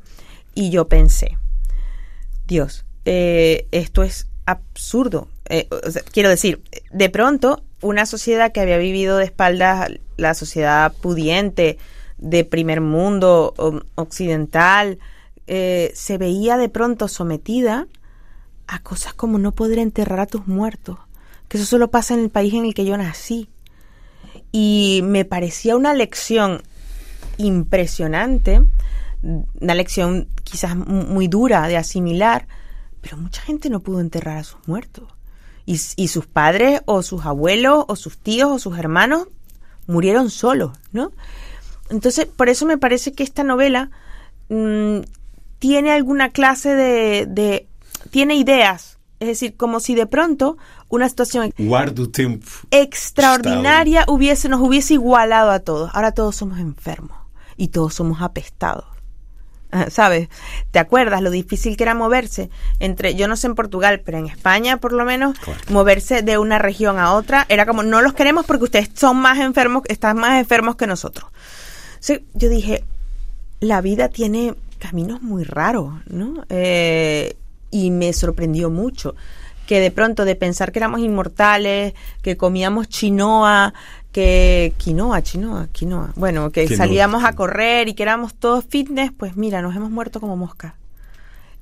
Y 0.55 0.71
yo 0.71 0.89
pensé, 0.89 1.37
Dios, 2.47 2.85
eh, 3.05 3.67
esto 3.73 4.03
es 4.03 4.27
absurdo. 4.45 5.29
Eh, 5.49 5.69
quiero 6.13 6.29
decir, 6.29 6.63
de 6.93 7.11
pronto, 7.11 7.63
una 7.81 8.07
sociedad 8.07 8.53
que 8.53 8.61
había 8.61 8.79
vivido 8.79 9.19
de 9.19 9.25
espaldas, 9.25 9.91
la 10.17 10.35
sociedad 10.35 10.93
pudiente, 10.93 11.79
de 12.19 12.45
primer 12.45 12.81
mundo, 12.81 13.55
occidental, 13.95 14.99
eh, 15.47 15.93
se 15.95 16.19
veía 16.19 16.57
de 16.57 16.69
pronto 16.69 17.09
sometida 17.09 17.87
a 18.67 18.81
cosas 18.81 19.15
como 19.15 19.39
no 19.39 19.53
poder 19.53 19.79
enterrar 19.79 20.21
a 20.21 20.27
tus 20.27 20.47
muertos, 20.47 20.99
que 21.49 21.59
eso 21.59 21.67
solo 21.67 21.91
pasa 21.91 22.15
en 22.15 22.21
el 22.21 22.31
país 22.31 22.55
en 22.55 22.65
el 22.65 22.75
que 22.75 22.85
yo 22.85 22.97
nací. 22.97 23.49
Y 24.51 25.03
me 25.05 25.25
parecía 25.25 25.77
una 25.77 25.95
lección 25.95 26.63
impresionante, 27.39 28.63
una 29.23 29.75
lección 29.75 30.29
quizás 30.45 30.77
muy 30.77 31.29
dura 31.29 31.69
de 31.69 31.77
asimilar, 31.77 32.47
pero 33.01 33.17
mucha 33.17 33.43
gente 33.43 33.71
no 33.71 33.81
pudo 33.81 34.01
enterrar 34.01 34.39
a 34.39 34.45
sus 34.45 34.67
muertos. 34.67 35.13
Y, 35.69 35.79
sus 35.79 36.27
padres 36.27 36.83
o 36.85 37.03
sus 37.03 37.27
abuelos 37.27 37.85
o 37.89 37.97
sus 37.97 38.19
tíos 38.19 38.53
o 38.53 38.59
sus 38.61 38.79
hermanos 38.79 39.27
murieron 39.89 40.31
solos, 40.31 40.79
¿no? 40.93 41.11
Entonces, 41.91 42.27
por 42.27 42.49
eso 42.49 42.67
me 42.67 42.79
parece 42.79 43.13
que 43.13 43.25
esta 43.25 43.43
novela 43.43 43.91
mm, 44.49 45.01
tiene 45.59 45.93
alguna 45.93 46.31
clase 46.31 46.75
de, 46.75 47.27
de, 47.27 47.69
tiene 48.11 48.37
ideas. 48.37 48.99
Es 49.19 49.29
decir, 49.29 49.57
como 49.57 49.81
si 49.81 49.95
de 49.95 50.07
pronto 50.07 50.59
una 50.89 51.09
situación 51.09 51.53
extraordinaria 52.71 54.05
hubiese, 54.09 54.49
nos 54.49 54.61
hubiese 54.61 54.95
igualado 54.95 55.51
a 55.51 55.61
todos. 55.61 55.91
Ahora 55.95 56.13
todos 56.13 56.37
somos 56.37 56.59
enfermos 56.59 57.17
y 57.57 57.69
todos 57.69 57.95
somos 57.95 58.21
apestados. 58.21 58.85
¿sabes? 59.91 60.29
¿Te 60.71 60.79
acuerdas 60.79 61.23
lo 61.23 61.31
difícil 61.31 61.77
que 61.77 61.85
era 61.85 61.95
moverse 61.95 62.51
entre, 62.79 63.15
yo 63.15 63.29
no 63.29 63.37
sé 63.37 63.47
en 63.49 63.55
Portugal, 63.55 64.03
pero 64.05 64.19
en 64.19 64.27
España 64.27 64.79
por 64.79 64.93
lo 64.93 65.05
menos, 65.05 65.37
moverse 65.69 66.23
de 66.23 66.39
una 66.39 66.59
región 66.59 66.99
a 66.99 67.13
otra 67.13 67.47
era 67.49 67.67
como, 67.67 67.83
no 67.83 68.03
los 68.03 68.15
queremos 68.15 68.47
porque 68.47 68.65
ustedes 68.65 68.91
son 68.95 69.17
más 69.17 69.39
enfermos, 69.39 69.83
están 69.89 70.19
más 70.19 70.39
enfermos 70.39 70.77
que 70.77 70.87
nosotros. 70.87 71.31
yo 72.35 72.49
dije, 72.49 72.85
la 73.61 73.81
vida 73.81 74.09
tiene 74.09 74.55
caminos 74.77 75.23
muy 75.23 75.45
raros, 75.45 75.95
¿no? 76.07 76.45
Eh, 76.49 77.37
y 77.71 77.91
me 77.91 78.13
sorprendió 78.13 78.71
mucho 78.71 79.15
que 79.67 79.81
de 79.81 79.91
pronto 79.91 80.25
de 80.25 80.37
pensar 80.37 80.73
que 80.73 80.79
éramos 80.79 81.01
inmortales, 81.01 81.95
que 82.23 82.37
comíamos 82.37 82.89
chinoa, 82.89 83.75
que 84.13 84.73
quinoa, 84.79 85.23
chinoa, 85.23 85.69
quinoa, 85.73 86.13
bueno, 86.17 86.51
que 86.51 86.69
salíamos 86.75 87.25
a 87.25 87.35
correr 87.35 87.89
y 87.89 87.95
que 87.95 88.03
éramos 88.03 88.35
todos 88.35 88.65
fitness, 88.65 89.13
pues 89.13 89.37
mira, 89.37 89.61
nos 89.61 89.75
hemos 89.77 89.91
muerto 89.91 90.21
como 90.21 90.37
moscas. 90.37 90.75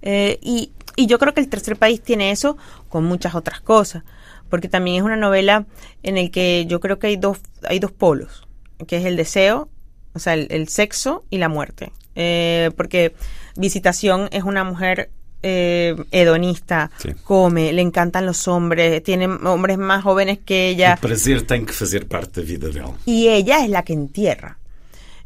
Eh, 0.02 0.38
y, 0.42 0.70
y 0.96 1.06
yo 1.06 1.18
creo 1.18 1.32
que 1.32 1.40
el 1.40 1.48
tercer 1.48 1.76
país 1.76 2.02
tiene 2.02 2.30
eso 2.30 2.58
con 2.90 3.04
muchas 3.04 3.34
otras 3.34 3.60
cosas, 3.60 4.04
porque 4.50 4.68
también 4.68 4.98
es 4.98 5.02
una 5.02 5.16
novela 5.16 5.66
en 6.02 6.18
el 6.18 6.30
que 6.30 6.66
yo 6.66 6.78
creo 6.78 6.98
que 6.98 7.08
hay 7.08 7.16
dos, 7.16 7.38
hay 7.66 7.78
dos 7.78 7.90
polos, 7.90 8.46
que 8.86 8.98
es 8.98 9.06
el 9.06 9.16
deseo, 9.16 9.68
o 10.14 10.18
sea, 10.18 10.34
el, 10.34 10.68
sexo 10.68 11.24
y 11.30 11.38
la 11.38 11.48
muerte. 11.48 11.92
Eh, 12.14 12.70
porque 12.76 13.14
Visitación 13.56 14.28
es 14.32 14.44
una 14.44 14.64
mujer 14.64 15.10
eh, 15.42 15.94
hedonista, 16.10 16.90
come, 17.22 17.72
le 17.72 17.82
encantan 17.82 18.24
los 18.24 18.48
hombres, 18.48 19.02
tiene 19.02 19.26
hombres 19.26 19.78
más 19.78 20.02
jóvenes 20.02 20.38
que 20.44 20.68
ella. 20.70 20.94
El 20.94 20.98
placer 21.00 21.42
tiene 21.42 21.66
que 21.66 21.72
hacer 21.72 22.08
parte 22.08 22.40
de 22.40 22.46
la 22.46 22.52
vida 22.52 22.68
de 22.68 22.80
él. 22.80 22.94
Y 23.04 23.28
ella 23.28 23.62
es 23.62 23.68
la 23.68 23.82
que 23.82 23.92
entierra. 23.92 24.58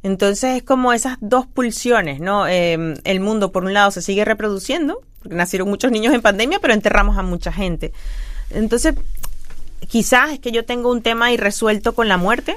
Entonces 0.03 0.57
es 0.57 0.63
como 0.63 0.93
esas 0.93 1.19
dos 1.21 1.47
pulsiones, 1.47 2.21
¿no? 2.21 2.47
Em, 2.47 2.97
el 3.05 3.21
mundo, 3.21 3.53
por 3.53 3.65
un 3.65 3.73
lado, 3.73 3.91
se 3.91 4.03
sigue 4.03 4.25
reproduciendo, 4.25 5.01
porque 5.21 5.37
nacieron 5.37 5.69
muchos 5.69 5.91
niños 5.91 6.15
en 6.15 6.23
pandemia, 6.23 6.59
pero 6.61 6.75
enterramos 6.75 7.17
a 7.17 7.23
mucha 7.23 7.53
gente. 7.53 7.93
Entonces, 8.51 8.95
quizás 9.89 10.33
es 10.33 10.39
que 10.39 10.53
yo 10.53 10.65
tengo 10.65 10.91
un 10.91 11.03
tema 11.03 11.33
irresuelto 11.33 11.95
con 11.95 12.09
la 12.09 12.17
muerte, 12.17 12.57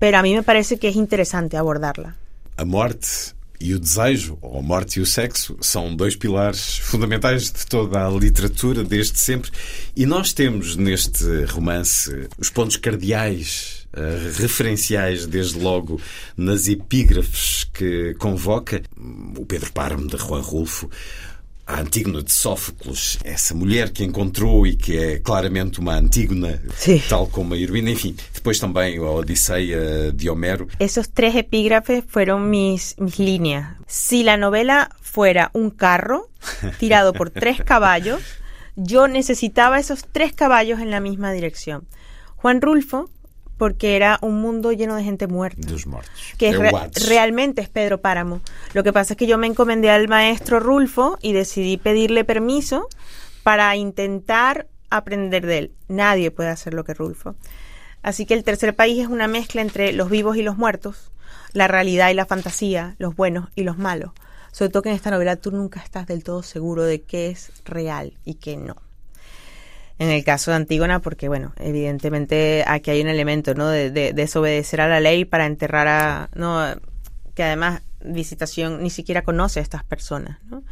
pero 0.00 0.18
a 0.18 0.22
mí 0.22 0.34
me 0.34 0.42
parece 0.42 0.78
que 0.78 0.88
es 0.88 0.96
interesante 0.96 1.56
abordarla. 1.56 2.16
A 2.56 2.64
muerte 2.64 3.34
e 3.60 3.74
o 3.74 3.78
desejo, 3.78 4.38
ou 4.40 4.58
a 4.58 4.62
morte 4.62 4.98
e 4.98 5.02
o 5.02 5.06
sexo, 5.06 5.56
são 5.60 5.94
dois 5.94 6.16
pilares 6.16 6.78
fundamentais 6.78 7.52
de 7.52 7.66
toda 7.66 8.06
a 8.06 8.10
literatura 8.10 8.82
desde 8.82 9.18
sempre. 9.18 9.50
E 9.94 10.06
nós 10.06 10.32
temos 10.32 10.76
neste 10.76 11.44
romance 11.44 12.28
os 12.38 12.48
pontos 12.48 12.76
cardeais, 12.78 13.86
uh, 13.92 14.40
referenciais, 14.40 15.26
desde 15.26 15.58
logo 15.58 16.00
nas 16.38 16.68
epígrafes 16.68 17.64
que 17.64 18.14
convoca 18.14 18.82
o 19.36 19.44
Pedro 19.44 19.70
Parmo 19.72 20.06
de 20.06 20.16
Juan 20.16 20.40
Rulfo, 20.40 20.88
a 21.70 21.80
Antígona 21.80 22.22
de 22.22 22.32
Sófocles, 22.32 23.18
essa 23.22 23.54
mulher 23.54 23.92
que 23.92 24.02
encontrou 24.02 24.66
e 24.66 24.74
que 24.74 24.98
é 24.98 25.18
claramente 25.20 25.78
uma 25.78 25.94
Antígona, 25.94 26.60
sí. 26.76 27.00
tal 27.08 27.28
como 27.28 27.54
a 27.54 27.58
heroína, 27.58 27.90
enfim. 27.90 28.16
Depois 28.34 28.58
também 28.58 28.98
a 28.98 29.02
Odisseia 29.02 30.10
de 30.12 30.28
Homero. 30.28 30.66
Esos 30.80 31.08
tres 31.08 31.36
epígrafes 31.36 32.02
fueron 32.08 32.50
mis, 32.50 32.96
mis 32.98 33.18
líneas. 33.18 33.76
Si 33.86 34.24
la 34.24 34.36
novela 34.36 34.90
fuera 35.00 35.50
un 35.54 35.70
carro 35.70 36.28
tirado 36.78 37.12
por 37.12 37.30
tres 37.30 37.58
caballos, 37.64 38.20
yo 38.74 39.06
necesitaba 39.06 39.78
esos 39.78 40.04
tres 40.10 40.32
caballos 40.32 40.80
en 40.80 40.90
la 40.90 41.00
misma 41.00 41.32
dirección. 41.32 41.86
Juan 42.36 42.60
Rulfo 42.60 43.10
porque 43.60 43.94
era 43.94 44.18
un 44.22 44.40
mundo 44.40 44.72
lleno 44.72 44.96
de 44.96 45.04
gente 45.04 45.26
muerta. 45.26 45.60
Que 46.38 46.56
realmente 47.06 47.60
es 47.60 47.68
Pedro 47.68 48.00
Páramo. 48.00 48.40
Lo 48.72 48.82
que 48.82 48.90
pasa 48.90 49.12
es 49.12 49.18
que 49.18 49.26
yo 49.26 49.36
me 49.36 49.46
encomendé 49.46 49.90
al 49.90 50.08
maestro 50.08 50.60
Rulfo 50.60 51.18
y 51.20 51.34
decidí 51.34 51.76
pedirle 51.76 52.24
permiso 52.24 52.88
para 53.42 53.76
intentar 53.76 54.66
aprender 54.88 55.44
de 55.44 55.58
él. 55.58 55.72
Nadie 55.88 56.30
puede 56.30 56.48
hacer 56.48 56.72
lo 56.72 56.84
que 56.84 56.94
Rulfo. 56.94 57.34
Así 58.02 58.24
que 58.24 58.32
el 58.32 58.44
tercer 58.44 58.74
país 58.74 58.98
es 58.98 59.08
una 59.08 59.28
mezcla 59.28 59.60
entre 59.60 59.92
los 59.92 60.08
vivos 60.08 60.38
y 60.38 60.42
los 60.42 60.56
muertos, 60.56 61.12
la 61.52 61.68
realidad 61.68 62.08
y 62.08 62.14
la 62.14 62.24
fantasía, 62.24 62.94
los 62.96 63.14
buenos 63.14 63.50
y 63.56 63.64
los 63.64 63.76
malos. 63.76 64.12
Sobre 64.52 64.70
todo 64.70 64.84
que 64.84 64.88
en 64.88 64.96
esta 64.96 65.10
novela 65.10 65.36
tú 65.36 65.50
nunca 65.50 65.80
estás 65.80 66.06
del 66.06 66.24
todo 66.24 66.42
seguro 66.42 66.84
de 66.84 67.02
qué 67.02 67.28
es 67.28 67.52
real 67.66 68.14
y 68.24 68.36
qué 68.36 68.56
no 68.56 68.76
en 70.00 70.08
el 70.08 70.24
caso 70.24 70.50
de 70.50 70.56
Antígona, 70.56 71.00
porque 71.00 71.28
bueno, 71.28 71.52
evidentemente 71.58 72.64
aquí 72.66 72.90
hay 72.90 73.02
un 73.02 73.08
elemento, 73.08 73.54
¿no? 73.54 73.68
De, 73.68 73.90
desobedecer 73.90 74.80
a 74.80 74.88
la 74.88 74.98
ley 74.98 75.26
para 75.26 75.44
enterrar 75.44 75.88
a, 75.88 76.30
no, 76.34 76.64
que 77.34 77.42
además 77.42 77.82
Visitación 78.02 78.82
ni 78.82 78.88
siquiera 78.88 79.20
conoce 79.20 79.60
a 79.60 79.62
estas 79.62 79.84
personas, 79.84 80.38
¿no? 80.46 80.62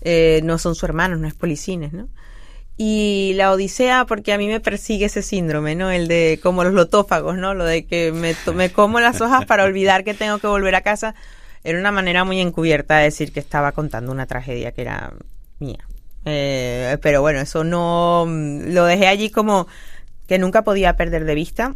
Eh, 0.00 0.40
no 0.42 0.58
son 0.58 0.74
sus 0.74 0.82
hermanos, 0.82 1.20
no 1.20 1.28
es 1.28 1.34
policines, 1.34 1.92
¿no? 1.92 2.08
Y 2.76 3.34
la 3.36 3.52
Odisea, 3.52 4.04
porque 4.04 4.32
a 4.32 4.38
mí 4.38 4.48
me 4.48 4.58
persigue 4.58 5.04
ese 5.06 5.22
síndrome, 5.22 5.76
¿no? 5.76 5.92
El 5.92 6.08
de 6.08 6.40
como 6.42 6.64
los 6.64 6.74
lotófagos, 6.74 7.36
¿no? 7.36 7.54
Lo 7.54 7.64
de 7.64 7.86
que 7.86 8.10
me, 8.10 8.34
me 8.52 8.72
como 8.72 8.98
las 8.98 9.20
hojas 9.20 9.44
para 9.44 9.62
olvidar 9.62 10.02
que 10.02 10.14
tengo 10.14 10.40
que 10.40 10.48
volver 10.48 10.74
a 10.74 10.80
casa. 10.80 11.14
Era 11.62 11.78
una 11.78 11.92
manera 11.92 12.24
muy 12.24 12.40
encubierta 12.40 12.96
de 12.96 13.04
decir 13.04 13.32
que 13.32 13.38
estaba 13.38 13.70
contando 13.70 14.10
una 14.10 14.26
tragedia 14.26 14.72
que 14.72 14.82
era 14.82 15.12
mía. 15.60 15.86
Eh, 16.24 16.98
pero 17.02 17.20
bueno, 17.20 17.40
eso 17.40 17.64
no 17.64 18.26
lo 18.26 18.84
dejé 18.84 19.08
allí 19.08 19.30
como 19.30 19.66
que 20.26 20.38
nunca 20.38 20.62
podía 20.62 20.96
perder 20.96 21.24
de 21.24 21.34
vista 21.34 21.74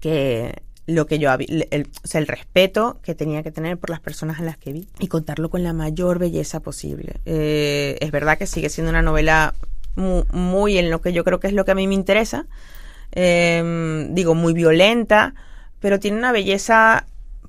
que 0.00 0.62
lo 0.86 1.06
que 1.06 1.18
yo 1.18 1.30
el, 1.32 1.66
el 1.70 2.26
respeto 2.26 2.98
que 3.02 3.14
tenía 3.14 3.42
que 3.42 3.50
tener 3.50 3.76
por 3.76 3.90
las 3.90 4.00
personas 4.00 4.40
a 4.40 4.42
las 4.42 4.56
que 4.56 4.72
vi 4.72 4.88
y 4.98 5.08
contarlo 5.08 5.50
con 5.50 5.62
la 5.62 5.74
mayor 5.74 6.18
belleza 6.18 6.60
posible. 6.60 7.16
Eh, 7.26 7.98
es 8.00 8.10
verdad 8.10 8.38
que 8.38 8.46
sigue 8.46 8.70
siendo 8.70 8.90
una 8.90 9.02
novela 9.02 9.54
muy, 9.96 10.78
en 10.78 10.90
lo 10.90 11.00
que 11.02 11.12
yo 11.12 11.24
creo 11.24 11.40
que 11.40 11.48
es 11.48 11.52
lo 11.52 11.64
que 11.64 11.72
a 11.72 11.74
mí 11.74 11.86
me 11.86 11.94
interesa. 11.94 12.46
Em, 13.12 14.14
digo, 14.14 14.34
muy 14.34 14.54
violenta, 14.54 15.34
pero 15.80 15.98
tiene 15.98 16.18
una 16.18 16.32
belleza 16.32 17.06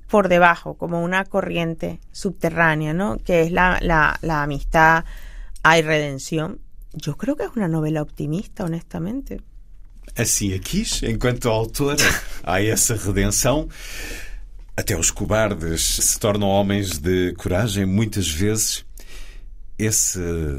por 0.08 0.28
debajo, 0.28 0.74
como 0.74 1.02
una 1.02 1.24
corriente 1.24 2.00
subterránea, 2.12 2.92
¿no? 2.92 3.18
Que 3.18 3.42
es 3.42 3.52
la, 3.52 3.78
la, 3.80 4.18
la 4.20 4.42
amistad, 4.42 5.04
hay 5.62 5.82
redención. 5.82 6.60
Yo 6.92 7.16
creo 7.16 7.36
que 7.36 7.44
es 7.44 7.50
una 7.54 7.68
novela 7.68 8.02
optimista, 8.02 8.64
honestamente. 8.64 9.40
Assim 10.16 10.54
a 10.54 10.58
quis, 10.58 11.02
enquanto 11.02 11.50
autora, 11.50 12.02
há 12.42 12.60
essa 12.60 12.96
redenção. 12.96 13.68
Até 14.76 14.96
os 14.96 15.10
cobardes 15.10 15.82
se 15.82 16.18
tornam 16.18 16.48
homens 16.48 16.98
de 16.98 17.32
coragem, 17.34 17.86
muitas 17.86 18.28
vezes. 18.28 18.84
Esse 19.78 20.18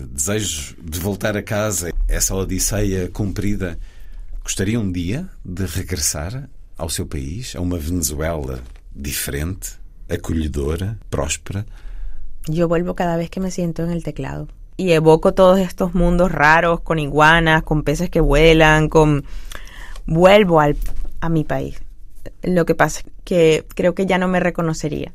desejo 0.09 0.75
de 0.81 0.99
voltar 0.99 1.35
a 1.37 1.43
casa, 1.43 1.91
essa 2.07 2.33
odisseia 2.33 3.07
cumprida, 3.09 3.77
gostaria 4.43 4.79
um 4.79 4.91
dia 4.91 5.29
de 5.45 5.65
regressar 5.65 6.49
ao 6.77 6.89
seu 6.89 7.05
país, 7.05 7.55
a 7.55 7.61
uma 7.61 7.77
Venezuela 7.77 8.63
diferente, 8.95 9.73
acolhedora, 10.09 10.97
próspera? 11.09 11.65
Yo 12.49 12.67
vuelvo 12.67 12.95
cada 12.95 13.17
vez 13.17 13.29
que 13.29 13.39
me 13.39 13.51
siento 13.51 13.83
en 13.83 13.91
el 13.91 14.01
teclado 14.01 14.47
y 14.81 14.93
evoco 14.93 15.35
todos 15.35 15.59
estos 15.59 15.93
mundos 15.93 16.31
raros 16.31 16.79
con 16.81 16.97
iguanas, 16.97 17.61
con 17.61 17.83
peces 17.83 18.09
que 18.09 18.19
vuelan, 18.19 18.89
con 18.89 19.23
vuelvo 20.07 20.59
al, 20.59 20.75
a 21.19 21.29
mi 21.29 21.43
país. 21.43 21.79
Lo 22.41 22.65
que 22.65 22.73
pasa 22.73 23.01
es 23.01 23.05
que 23.23 23.63
creo 23.75 23.93
que 23.93 24.07
ya 24.07 24.17
no 24.17 24.27
me 24.27 24.39
reconocería. 24.39 25.13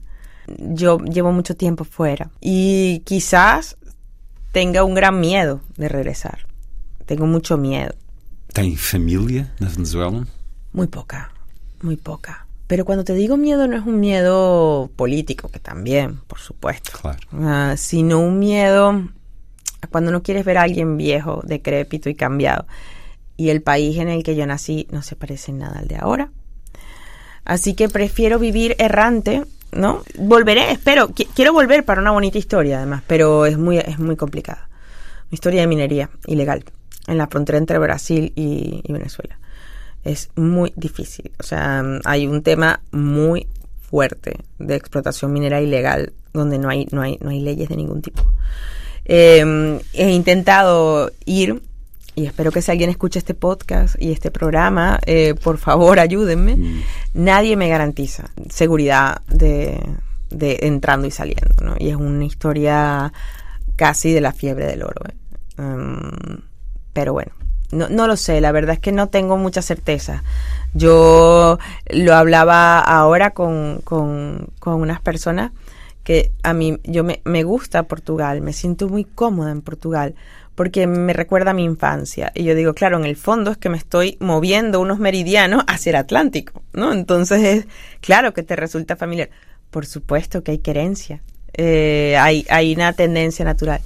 Yo 0.57 0.99
llevo 0.99 1.33
mucho 1.33 1.57
tiempo 1.57 1.83
fuera 1.83 2.31
y 2.41 3.01
quizás 3.01 3.77
tenga 4.53 4.85
un 4.85 4.95
gran 4.95 5.19
miedo 5.19 5.61
de 5.77 5.89
regresar. 5.89 6.47
Tengo 7.05 7.27
mucho 7.27 7.57
miedo. 7.57 7.93
¿Tem 8.53 8.77
familia 8.77 9.53
na 9.59 9.69
Venezuela? 9.69 10.25
Muy 10.73 10.87
poca, 10.87 11.33
muy 11.83 11.97
poca. 11.97 12.47
Pero 12.69 12.85
cuando 12.85 13.03
te 13.03 13.15
digo 13.15 13.37
miedo 13.37 13.67
no 13.67 13.77
es 13.77 13.85
un 13.85 13.99
miedo 13.99 14.91
político, 14.95 15.49
que 15.49 15.59
también, 15.59 16.21
por 16.29 16.39
supuesto, 16.39 16.93
Claro. 17.01 17.19
Ah, 17.33 17.75
sino 17.77 18.21
un 18.21 18.39
miedo 18.39 19.09
cuando 19.91 20.11
no 20.11 20.23
quieres 20.23 20.45
ver 20.45 20.59
a 20.59 20.63
alguien 20.63 20.97
viejo, 20.97 21.43
decrépito 21.45 22.09
y 22.09 22.15
cambiado. 22.15 22.67
Y 23.37 23.51
el 23.51 23.63
país 23.63 23.99
en 23.99 24.09
el 24.09 24.23
que 24.23 24.35
yo 24.37 24.47
nací 24.47 24.87
no 24.91 25.03
se 25.03 25.17
parece 25.17 25.51
en 25.53 25.59
nada 25.59 25.79
al 25.79 25.89
de 25.89 25.97
ahora. 25.97 26.31
Así 27.45 27.75
que 27.75 27.89
prefiero 27.89 28.39
vivir 28.39 28.75
errante, 28.79 29.45
¿no? 29.73 30.03
Volveré, 30.19 30.73
espero, 30.73 31.09
qui- 31.11 31.29
quiero 31.35 31.53
volver 31.53 31.85
para 31.85 32.01
una 32.01 32.11
bonita 32.11 32.39
historia 32.39 32.79
además, 32.79 33.03
pero 33.07 33.47
es 33.47 33.57
muy, 33.59 33.79
es 33.79 33.99
muy 33.99 34.17
complicada. 34.17 34.69
Una 35.29 35.35
historia 35.35 35.61
de 35.61 35.67
minería 35.67 36.11
ilegal 36.27 36.65
en 37.07 37.19
la 37.19 37.27
frontera 37.29 37.59
entre 37.59 37.79
Brasil 37.79 38.33
y, 38.35 38.81
y 38.83 38.93
Venezuela. 38.93 39.39
Es 40.03 40.31
muy 40.37 40.73
difícil. 40.77 41.31
O 41.39 41.43
sea, 41.43 41.85
hay 42.05 42.27
un 42.27 42.43
tema 42.43 42.81
muy 42.91 43.47
fuerte 43.91 44.39
de 44.59 44.75
explotación 44.75 45.33
minera 45.33 45.61
ilegal 45.61 46.13
donde 46.33 46.59
no 46.59 46.69
hay, 46.69 46.87
no 46.91 47.03
hay, 47.03 47.19
no 47.21 47.31
hay 47.31 47.41
leyes 47.41 47.69
de 47.69 47.77
ningún 47.77 48.03
tipo. 48.03 48.23
Eh, 49.09 49.81
he 49.93 50.11
intentado 50.11 51.11
ir 51.25 51.63
y 52.17 52.25
espero 52.25 52.51
que 52.51 52.63
si 52.63 52.71
alguien 52.71 52.89
escucha 52.89 53.19
este 53.19 53.35
podcast 53.35 53.95
y 54.01 54.11
este 54.11 54.31
programa, 54.31 54.99
eh, 55.05 55.35
por 55.35 55.59
favor 55.59 56.01
ayúdenme. 56.01 56.83
Nadie 57.13 57.57
me 57.57 57.69
garantiza 57.69 58.31
seguridad 58.49 59.21
de, 59.29 59.79
de 60.31 60.61
entrando 60.63 61.07
y 61.07 61.11
saliendo, 61.11 61.55
¿no? 61.63 61.77
Y 61.79 61.91
es 61.91 61.97
una 61.97 62.25
historia 62.25 63.13
casi 63.77 64.15
de 64.15 64.23
la 64.23 64.33
fiebre 64.33 64.67
del 64.67 64.83
oro. 64.83 65.03
¿eh? 65.07 65.15
Um, 65.61 66.41
pero 66.95 67.13
bueno, 67.13 67.33
no, 67.71 67.91
no 67.91 68.07
lo 68.07 68.17
sé, 68.17 68.41
la 68.41 68.51
verdad 68.51 68.77
es 68.77 68.81
que 68.81 68.93
no 68.93 69.11
tengo 69.11 69.37
mucha 69.37 69.61
certeza. 69.61 70.23
Yo 70.73 71.59
lo 71.91 72.15
hablaba 72.15 72.81
ahora 72.81 73.33
con, 73.33 73.83
con, 73.85 74.49
con 74.59 74.81
unas 74.81 75.03
personas 75.03 75.53
que 76.07 76.31
a 76.45 76.53
mí 76.53 76.79
yo 76.85 77.03
me, 77.03 77.21
me 77.25 77.43
gusta 77.43 77.83
Portugal, 77.83 78.41
me 78.41 78.53
siento 78.53 78.89
muy 78.89 79.03
cómoda 79.03 79.51
en 79.51 79.61
Portugal 79.61 80.15
porque 80.55 80.87
me 80.87 81.13
recuerda 81.13 81.51
a 81.51 81.55
mi 81.55 81.65
infancia. 81.65 82.31
Y 82.33 82.45
yo 82.45 82.55
digo, 82.55 82.75
claro, 82.75 82.97
en 82.97 83.05
el 83.05 83.17
fondo 83.17 83.51
es 83.51 83.57
que 83.57 83.69
me 83.69 83.77
estoy 83.77 84.17
moviendo 84.21 84.79
unos 84.81 85.01
meridianos 85.01 85.65
hacia 85.67 85.91
el 85.91 85.97
Atlántico, 85.97 86.63
¿no? 86.73 86.93
Entonces 86.93 87.43
es 87.43 87.67
claro 88.01 88.33
que 88.35 88.45
te 88.45 88.55
resulta 88.55 88.95
familiar. 88.95 89.31
Por 89.73 89.85
supuesto 89.85 90.45
que 90.45 90.53
hay 90.53 90.59
querencia, 90.59 91.23
eh, 91.55 92.17
hay, 92.21 92.47
hay 92.51 92.73
una 92.73 92.93
tendencia 92.93 93.45
natural, 93.45 93.81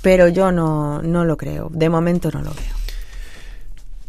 pero 0.00 0.28
yo 0.28 0.50
no, 0.50 1.02
no 1.02 1.26
lo 1.26 1.36
creo, 1.36 1.68
de 1.70 1.90
momento 1.90 2.30
no 2.30 2.40
lo 2.40 2.54
veo. 2.54 2.87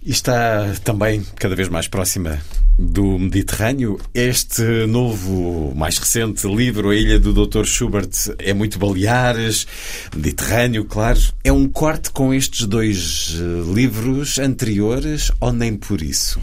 E 0.02 0.12
está 0.12 0.74
também 0.84 1.26
cada 1.36 1.56
vez 1.56 1.68
mais 1.68 1.88
próxima 1.88 2.40
do 2.78 3.20
Mediterrâneo. 3.20 4.00
Este 4.14 4.64
novo, 4.88 5.74
mais 5.76 5.98
recente 5.98 6.48
livro, 6.48 6.90
A 6.90 6.96
Ilha 6.96 7.20
do 7.20 7.34
Dr. 7.34 7.66
Schubert, 7.66 8.10
é 8.40 8.54
muito 8.54 8.80
Baleares, 8.80 9.68
Mediterrâneo, 10.16 10.86
claro. 10.86 11.20
É 11.44 11.52
um 11.52 11.68
corte 11.68 12.12
com 12.12 12.34
estes 12.34 12.66
dois 12.66 13.36
eh, 13.36 13.74
livros 13.74 14.40
anteriores 14.40 15.32
ou 15.42 15.52
nem 15.52 15.76
por 15.76 16.02
isso? 16.02 16.40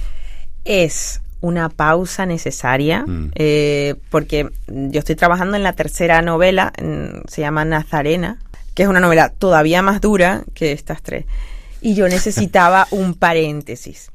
es 0.66 1.20
una 1.40 1.68
pausa 1.68 2.26
necesaria 2.26 3.04
eh, 3.36 3.94
porque 4.10 4.48
yo 4.66 4.98
estoy 4.98 5.14
trabajando 5.14 5.56
en 5.56 5.62
la 5.62 5.74
tercera 5.74 6.20
novela, 6.20 6.72
se 7.28 7.40
llama 7.40 7.64
Nazarena, 7.64 8.38
que 8.74 8.82
es 8.82 8.88
una 8.88 9.00
novela 9.00 9.28
todavía 9.30 9.80
más 9.80 10.00
dura 10.00 10.42
que 10.54 10.72
estas 10.72 11.02
tres. 11.02 11.24
Y 11.86 11.94
yo 11.94 12.08
necesitaba 12.08 12.88
un 12.90 13.14
paréntesis. 13.14 14.10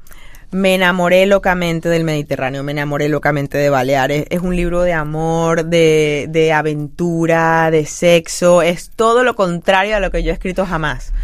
Me 0.50 0.74
enamoré 0.74 1.24
locamente 1.24 1.88
del 1.88 2.04
Mediterráneo, 2.04 2.62
me 2.62 2.72
enamoré 2.72 3.08
locamente 3.08 3.56
de 3.56 3.70
Baleares. 3.70 4.26
Es 4.28 4.42
un 4.42 4.54
libro 4.54 4.82
de 4.82 4.92
amor, 4.92 5.64
de, 5.64 6.26
de 6.28 6.52
aventura, 6.52 7.70
de 7.70 7.86
sexo. 7.86 8.60
Es 8.60 8.90
todo 8.90 9.24
lo 9.24 9.36
contrario 9.36 9.96
a 9.96 10.00
lo 10.00 10.10
que 10.10 10.22
yo 10.22 10.28
he 10.28 10.34
escrito 10.34 10.66
jamás. 10.66 11.14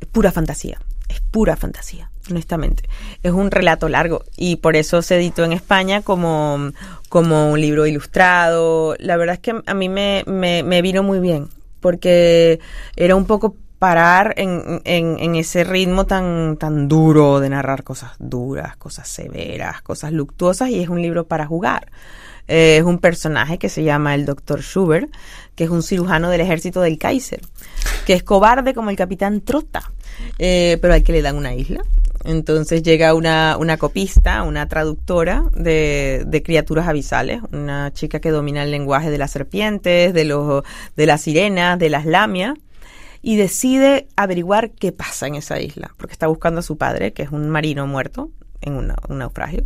Es 0.00 0.08
pura 0.08 0.32
fantasía. 0.32 0.80
Es 1.10 1.20
pura 1.20 1.54
fantasía, 1.54 2.10
honestamente. 2.30 2.84
Es 3.22 3.32
un 3.32 3.50
relato 3.50 3.90
largo 3.90 4.24
y 4.38 4.56
por 4.56 4.76
eso 4.76 5.02
se 5.02 5.16
editó 5.16 5.44
en 5.44 5.52
España 5.52 6.00
como, 6.00 6.72
como 7.10 7.50
un 7.50 7.60
libro 7.60 7.86
ilustrado. 7.86 8.96
La 8.98 9.18
verdad 9.18 9.34
es 9.34 9.40
que 9.40 9.60
a 9.66 9.74
mí 9.74 9.90
me, 9.90 10.24
me, 10.26 10.62
me 10.62 10.80
vino 10.80 11.02
muy 11.02 11.18
bien 11.18 11.48
porque 11.80 12.58
era 12.96 13.16
un 13.16 13.26
poco 13.26 13.54
parar 13.80 14.34
en, 14.36 14.82
en, 14.84 15.34
ese 15.36 15.64
ritmo 15.64 16.04
tan, 16.04 16.58
tan 16.58 16.86
duro 16.86 17.40
de 17.40 17.48
narrar 17.48 17.82
cosas 17.82 18.10
duras, 18.18 18.76
cosas 18.76 19.08
severas, 19.08 19.80
cosas 19.80 20.12
luctuosas 20.12 20.68
y 20.68 20.82
es 20.82 20.90
un 20.90 21.00
libro 21.00 21.26
para 21.26 21.46
jugar. 21.46 21.90
Eh, 22.46 22.76
es 22.76 22.82
un 22.82 22.98
personaje 22.98 23.56
que 23.56 23.70
se 23.70 23.82
llama 23.82 24.14
el 24.14 24.26
Dr. 24.26 24.60
Schubert, 24.60 25.10
que 25.54 25.64
es 25.64 25.70
un 25.70 25.82
cirujano 25.82 26.28
del 26.28 26.42
ejército 26.42 26.82
del 26.82 26.98
Kaiser, 26.98 27.40
que 28.04 28.12
es 28.12 28.22
cobarde 28.22 28.74
como 28.74 28.90
el 28.90 28.96
capitán 28.96 29.40
Trota, 29.40 29.90
eh, 30.38 30.76
pero 30.82 30.92
al 30.92 31.02
que 31.02 31.12
le 31.12 31.22
dan 31.22 31.36
una 31.36 31.54
isla. 31.54 31.82
Entonces 32.24 32.82
llega 32.82 33.14
una, 33.14 33.56
una 33.58 33.78
copista, 33.78 34.42
una 34.42 34.68
traductora 34.68 35.44
de, 35.54 36.24
de 36.26 36.42
criaturas 36.42 36.86
abisales, 36.86 37.40
una 37.50 37.94
chica 37.94 38.20
que 38.20 38.30
domina 38.30 38.62
el 38.62 38.72
lenguaje 38.72 39.10
de 39.10 39.16
las 39.16 39.30
serpientes, 39.30 40.12
de, 40.12 40.24
los, 40.26 40.64
de 40.96 41.06
las 41.06 41.22
sirenas, 41.22 41.78
de 41.78 41.88
las 41.88 42.04
lamias, 42.04 42.58
y 43.22 43.36
decide 43.36 44.08
averiguar 44.16 44.70
qué 44.70 44.92
pasa 44.92 45.26
en 45.26 45.34
esa 45.34 45.60
isla, 45.60 45.92
porque 45.96 46.12
está 46.12 46.26
buscando 46.26 46.60
a 46.60 46.62
su 46.62 46.76
padre, 46.76 47.12
que 47.12 47.22
es 47.22 47.30
un 47.30 47.48
marino 47.50 47.86
muerto 47.86 48.30
en 48.62 48.74
un 48.74 49.18
naufragio. 49.18 49.64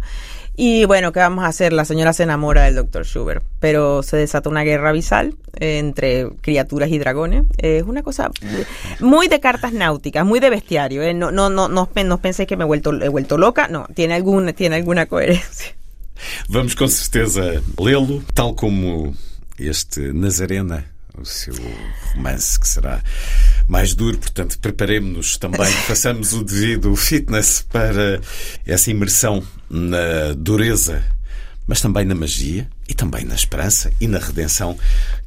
Y 0.56 0.84
bueno, 0.84 1.10
¿qué 1.12 1.18
vamos 1.18 1.44
a 1.44 1.48
hacer? 1.48 1.72
La 1.72 1.84
señora 1.84 2.12
se 2.12 2.22
enamora 2.22 2.62
del 2.62 2.76
doctor 2.76 3.04
Schubert, 3.04 3.44
pero 3.58 4.04
se 4.04 4.16
desata 4.16 4.48
una 4.48 4.62
guerra 4.62 4.90
abisal 4.90 5.34
eh, 5.58 5.78
entre 5.78 6.28
criaturas 6.40 6.90
y 6.90 6.98
dragones. 6.98 7.44
Es 7.58 7.82
una 7.82 8.04
cosa 8.04 8.30
muy 9.00 9.26
de 9.26 9.40
cartas 9.40 9.72
náuticas, 9.72 10.24
muy 10.24 10.38
de 10.38 10.50
bestiario. 10.50 11.02
eh. 11.02 11.12
No, 11.12 11.32
no, 11.32 11.50
no, 11.50 11.68
no, 11.68 11.88
no 11.92 12.18
penséis 12.18 12.46
que 12.48 12.56
me 12.56 12.62
he 12.62 12.66
vuelto, 12.66 12.92
he 12.92 13.08
vuelto 13.08 13.36
loca. 13.36 13.66
No, 13.66 13.88
tiene 13.94 14.14
alguna, 14.14 14.52
tiene 14.52 14.76
alguna 14.76 15.06
coherencia. 15.06 15.74
Vamos 16.48 16.76
com 16.76 16.86
certeza 16.88 17.60
lê-lo, 17.76 18.22
tal 18.34 18.54
como 18.54 19.14
este 19.58 20.12
Nazarena, 20.12 20.86
o 21.18 21.24
seu 21.24 21.54
romance 22.12 22.58
que 22.58 22.68
será 22.68 23.02
mais 23.68 23.94
duro, 23.94 24.18
portanto, 24.18 24.58
preparemos-nos 24.58 25.36
também, 25.36 25.70
façamos 25.86 26.32
o 26.32 26.42
devido 26.42 26.94
fitness 26.96 27.64
para 27.70 28.20
essa 28.66 28.90
imersão 28.90 29.42
na 29.70 30.32
dureza, 30.36 31.04
mas 31.66 31.80
também 31.80 32.04
na 32.04 32.14
magia 32.14 32.68
e 32.88 32.94
também 32.94 33.24
na 33.24 33.34
esperança 33.34 33.90
e 34.00 34.06
na 34.06 34.18
redenção 34.18 34.76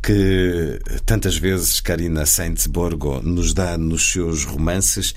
que 0.04 0.80
tantas 1.06 1.38
vezes 1.38 1.80
Karina 1.80 2.26
Sainz-Borgo 2.26 3.22
nos 3.22 3.54
dá 3.54 3.78
nos 3.78 4.12
seus 4.12 4.46
romances. 4.46 5.16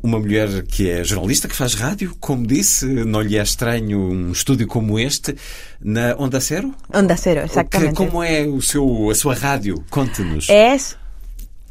Uma 0.00 0.18
mulher 0.20 0.62
que 0.62 0.88
é 0.88 1.02
jornalista, 1.02 1.48
que 1.48 1.56
faz 1.56 1.74
rádio, 1.74 2.16
como 2.20 2.46
disse, 2.46 2.86
não 2.86 3.20
lhe 3.20 3.36
é 3.36 3.42
estranho 3.42 3.98
um 3.98 4.30
estúdio 4.30 4.66
como 4.68 4.96
este, 4.98 5.34
na 5.80 6.14
Onda 6.16 6.40
Cero? 6.40 6.72
Onda 6.94 7.16
Cero, 7.16 7.40
Que- 7.40 7.46
exactamente. 7.46 7.94
como 7.96 8.22
é 8.22 8.42
o 8.46 8.60
seu, 8.62 9.10
a 9.10 9.14
sua 9.16 9.34
rádio? 9.34 9.84
Conte-nos. 9.90 10.48
Es 10.48 10.96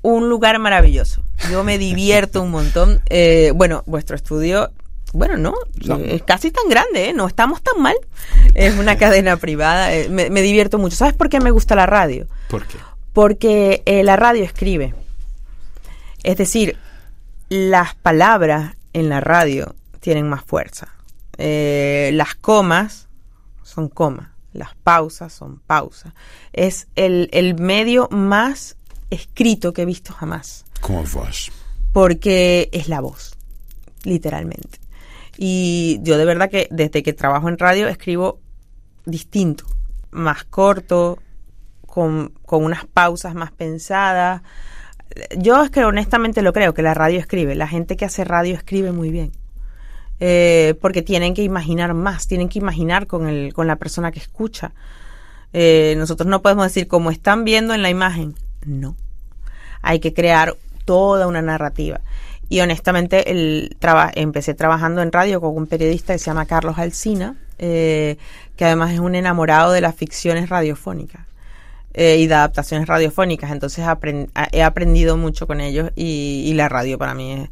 un 0.02 0.28
lugar 0.28 0.60
maravilloso. 0.60 1.24
Yo 1.50 1.64
me 1.64 1.78
divierto 1.78 2.42
un 2.42 2.52
montón. 2.52 3.02
Eh, 3.10 3.52
bueno, 3.56 3.84
vuestro 3.86 4.16
estudio 4.18 4.72
bueno, 5.14 5.38
no, 5.38 5.54
No. 5.86 5.96
es 5.96 6.22
casi 6.24 6.52
tan 6.52 6.68
grande, 6.70 7.10
¿eh? 7.10 7.14
no 7.14 7.28
estamos 7.28 7.62
tan 7.64 7.82
mal. 7.82 7.96
Es 8.56 8.78
una 8.78 8.98
cadena 8.98 9.38
privada, 9.38 9.94
eh, 9.96 10.10
me, 10.10 10.30
me 10.30 10.42
divierto 10.42 10.78
mucho. 10.78 10.98
¿Sabes 10.98 11.14
por 11.16 11.30
qué 11.30 11.40
me 11.40 11.50
gusta 11.52 11.76
la 11.76 11.86
radio? 11.86 12.28
¿Por 12.50 12.68
qué? 12.68 12.78
Porque 13.14 13.84
eh, 13.86 14.04
la 14.04 14.18
radio 14.18 14.44
escribe. 14.44 14.94
Es 16.24 16.36
decir, 16.38 16.76
las 17.50 17.96
palabras 17.96 18.76
en 18.94 19.10
la 19.10 19.20
radio 19.22 19.76
tienen 20.00 20.30
más 20.30 20.44
fuerza. 20.44 20.94
Eh, 21.38 22.12
las 22.14 22.36
comas 22.36 23.08
son 23.64 23.90
comas, 23.90 24.30
las 24.54 24.76
pausas 24.76 25.34
son 25.34 25.60
pausas. 25.60 26.14
Es 26.54 26.88
el, 26.96 27.30
el 27.32 27.60
medio 27.60 28.08
más 28.10 28.76
escrito 29.10 29.74
que 29.74 29.84
he 29.84 29.86
visto 29.86 30.14
jamás 30.14 30.66
a 30.84 30.88
voz. 30.88 31.52
porque 31.94 32.70
es 32.72 32.90
la 32.90 33.02
voz, 33.02 33.38
literalmente. 34.04 34.80
Y 35.38 36.00
yo 36.02 36.18
de 36.18 36.26
verdad 36.26 36.50
que 36.50 36.68
desde 36.72 37.04
que 37.04 37.14
trabajo 37.14 37.48
en 37.50 37.58
radio 37.58 37.88
escribo 37.88 38.40
distinto, 39.06 39.66
más 40.12 40.44
corto, 40.46 41.20
con, 41.86 42.34
con 42.46 42.64
unas 42.64 42.86
pausas 42.86 43.36
más 43.36 43.52
pensadas. 43.52 44.42
Yo 45.38 45.64
es 45.64 45.70
que 45.70 45.84
honestamente 45.84 46.42
lo 46.42 46.54
creo, 46.54 46.74
que 46.74 46.82
la 46.82 46.94
radio 46.94 47.20
escribe, 47.20 47.56
la 47.56 47.68
gente 47.68 47.96
que 47.96 48.06
hace 48.06 48.24
radio 48.24 48.56
escribe 48.56 48.92
muy 48.92 49.10
bien. 49.12 49.32
Eh, 50.20 50.74
porque 50.82 51.04
tienen 51.04 51.36
que 51.36 51.44
imaginar 51.44 51.94
más, 51.94 52.28
tienen 52.28 52.50
que 52.50 52.58
imaginar 52.58 53.06
con, 53.06 53.28
el, 53.28 53.54
con 53.54 53.68
la 53.68 53.76
persona 53.76 54.12
que 54.12 54.20
escucha. 54.20 54.72
Eh, 55.54 55.96
nosotros 55.98 56.28
no 56.28 56.42
podemos 56.42 56.66
decir 56.66 56.88
como 56.88 57.12
están 57.12 57.44
viendo 57.44 57.74
en 57.74 57.82
la 57.82 57.90
imagen, 57.90 58.36
no 58.66 58.96
hay 59.82 60.00
que 60.00 60.14
crear 60.14 60.56
toda 60.86 61.28
una 61.28 61.42
narrativa. 61.42 62.02
Y 62.50 62.62
honestamente, 62.62 63.32
el 63.32 63.78
empecé 64.16 64.54
trabajando 64.54 65.02
en 65.02 65.12
radio 65.12 65.42
con 65.42 65.56
un 65.56 65.68
periodista 65.68 66.14
que 66.14 66.20
se 66.20 66.26
llama 66.26 66.46
Carlos 66.46 66.78
Alsina, 66.78 67.36
eh, 67.60 68.18
que 68.56 68.66
además 68.66 68.94
es 68.94 69.00
un 69.00 69.16
enamorado 69.16 69.72
de 69.72 69.82
las 69.82 69.96
ficciones 69.96 70.50
radiofónicas 70.50 71.26
eh, 71.98 72.18
y 72.20 72.28
de 72.28 72.36
adaptaciones 72.36 72.88
radiofónicas. 72.88 73.52
Entonces 73.52 73.84
apren- 73.86 74.30
a- 74.36 74.48
he 74.54 74.64
aprendido 74.64 75.18
mucho 75.18 75.48
con 75.48 75.60
ellos 75.60 75.92
y, 75.96 76.44
y 76.46 76.54
la 76.54 76.70
radio 76.70 76.98
para 76.98 77.14
mí 77.14 77.34
es, 77.34 77.50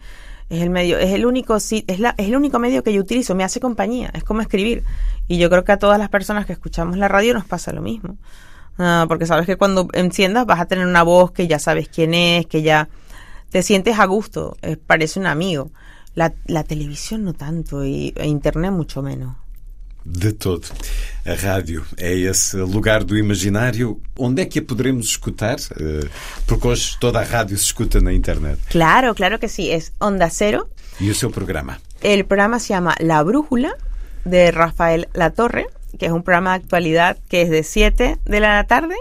es 0.49 0.61
el 0.61 0.69
medio, 0.69 0.97
es 0.97 1.11
el 1.11 1.25
único 1.25 1.57
es, 1.57 1.99
la, 1.99 2.15
es 2.17 2.27
el 2.27 2.35
único 2.35 2.59
medio 2.59 2.83
que 2.83 2.93
yo 2.93 3.01
utilizo, 3.01 3.35
me 3.35 3.43
hace 3.43 3.59
compañía, 3.59 4.11
es 4.13 4.23
como 4.23 4.39
escribir. 4.41 4.83
Y 5.27 5.37
yo 5.39 5.49
creo 5.49 5.63
que 5.65 5.71
a 5.73 5.79
todas 5.79 5.99
las 5.99 6.09
personas 6.09 6.45
que 6.45 6.53
escuchamos 6.53 6.97
la 6.97 7.07
radio 7.09 7.33
nos 7.33 7.45
pasa 7.45 7.73
lo 7.73 7.81
mismo. 7.81 8.15
Ah, 8.77 9.05
porque 9.07 9.25
sabes 9.25 9.45
que 9.45 9.55
cuando 9.57 9.87
enciendas 9.93 10.45
vas 10.45 10.59
a 10.59 10.65
tener 10.65 10.85
una 10.85 11.01
voz 11.03 11.31
que 11.31 11.47
ya 11.47 11.59
sabes 11.59 11.89
quién 11.89 12.13
es, 12.13 12.45
que 12.45 12.61
ya 12.61 12.87
te 13.49 13.63
sientes 13.63 13.97
a 13.99 14.05
gusto, 14.05 14.57
eh, 14.61 14.77
parece 14.77 15.19
un 15.19 15.25
amigo. 15.27 15.71
La, 16.13 16.33
la 16.45 16.63
televisión 16.63 17.23
no 17.23 17.33
tanto 17.33 17.83
y 17.85 18.13
e 18.15 18.27
internet 18.27 18.71
mucho 18.71 19.01
menos. 19.01 19.35
De 20.05 20.31
todo. 20.33 20.67
A 21.25 21.33
rádio 21.33 21.83
é 21.97 22.13
esse 22.13 22.55
lugar 22.57 23.03
do 23.03 23.17
imaginário. 23.17 23.99
Onde 24.15 24.43
é 24.43 24.45
que 24.45 24.59
a 24.59 24.61
poderemos 24.61 25.07
escutar? 25.07 25.57
Eh, 25.79 26.07
Porque 26.45 26.67
hoje 26.67 26.95
toda 26.99 27.19
a 27.19 27.23
rádio 27.23 27.57
se 27.57 27.65
escuta 27.65 27.99
na 27.99 28.13
internet. 28.13 28.59
Claro, 28.69 29.15
claro 29.15 29.39
que 29.39 29.49
sí, 29.49 29.71
es 29.71 29.93
Onda 29.99 30.29
Cero. 30.29 30.69
E 31.01 31.09
o 31.09 31.15
seu 31.15 31.31
programa? 31.31 31.79
El 32.03 32.23
programa 32.25 32.59
se 32.59 32.69
llama 32.69 32.95
La 32.99 33.23
Brújula 33.23 33.73
de 34.25 34.51
Rafael 34.51 35.07
Latorre, 35.13 35.65
que 35.97 36.05
es 36.05 36.11
un 36.11 36.21
programa 36.21 36.51
de 36.51 36.63
actualidad 36.63 37.17
que 37.27 37.41
es 37.41 37.49
de 37.49 37.63
7 37.63 38.19
de 38.23 38.39
la 38.39 38.63
tarde 38.65 38.95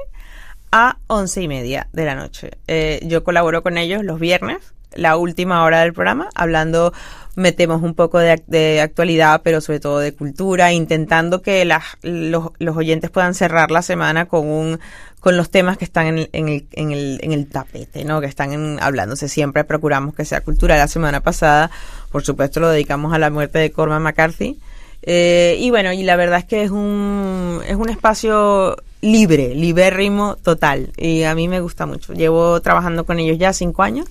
a 0.72 0.96
11 1.08 1.42
y 1.42 1.48
media 1.48 1.86
de 1.92 2.04
la 2.06 2.14
noche. 2.14 2.52
Eh, 2.66 3.00
yo 3.04 3.22
colaboro 3.24 3.62
con 3.62 3.76
ellos 3.76 4.02
los 4.02 4.18
viernes, 4.18 4.58
la 4.94 5.16
última 5.16 5.62
hora 5.64 5.80
del 5.80 5.92
programa, 5.92 6.30
hablando, 6.34 6.92
metemos 7.36 7.82
un 7.82 7.94
poco 7.94 8.18
de, 8.18 8.42
de 8.46 8.80
actualidad, 8.80 9.40
pero 9.42 9.60
sobre 9.60 9.80
todo 9.80 9.98
de 9.98 10.12
cultura, 10.14 10.72
intentando 10.72 11.42
que 11.42 11.64
las, 11.64 11.82
los, 12.02 12.50
los 12.58 12.76
oyentes 12.76 13.10
puedan 13.10 13.34
cerrar 13.34 13.70
la 13.70 13.82
semana 13.82 14.26
con 14.26 14.46
un 14.48 14.80
con 15.20 15.38
los 15.38 15.48
temas 15.48 15.78
que 15.78 15.86
están 15.86 16.06
en, 16.06 16.18
el- 16.18 16.28
en 16.34 16.48
el, 16.50 16.66
en, 16.72 16.90
el, 16.92 17.18
en 17.22 17.32
el 17.32 17.46
tapete, 17.48 18.04
¿no? 18.04 18.20
Que 18.20 18.26
están 18.26 18.52
en- 18.52 18.78
hablándose 18.82 19.26
siempre, 19.28 19.64
procuramos 19.64 20.14
que 20.14 20.26
sea 20.26 20.42
cultural. 20.42 20.76
La 20.78 20.86
semana 20.86 21.20
pasada, 21.22 21.70
por 22.12 22.22
supuesto, 22.22 22.60
lo 22.60 22.68
dedicamos 22.68 23.14
a 23.14 23.18
la 23.18 23.30
muerte 23.30 23.58
de 23.58 23.72
Cormac 23.72 24.02
McCarthy. 24.02 24.58
Eh, 25.02 25.56
y 25.60 25.70
bueno, 25.70 25.92
y 25.94 26.02
la 26.02 26.16
verdad 26.16 26.40
es 26.40 26.44
que 26.44 26.62
es 26.62 26.70
un, 26.70 27.60
es 27.66 27.74
un 27.76 27.88
espacio 27.88 28.76
libre, 29.00 29.54
libérrimo 29.54 30.36
total. 30.36 30.92
Y 30.98 31.22
a 31.22 31.34
mí 31.34 31.48
me 31.48 31.60
gusta 31.60 31.86
mucho. 31.86 32.12
Llevo 32.12 32.60
trabajando 32.60 33.06
con 33.06 33.18
ellos 33.18 33.38
ya 33.38 33.54
cinco 33.54 33.82
años 33.82 34.06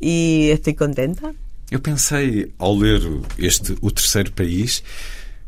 y 0.00 0.50
estoy 0.50 0.74
contenta. 0.74 1.32
Eu 1.72 1.80
pensei, 1.80 2.52
ao 2.58 2.74
ler 2.76 3.00
este 3.38 3.74
O 3.80 3.90
Terceiro 3.90 4.30
País, 4.32 4.84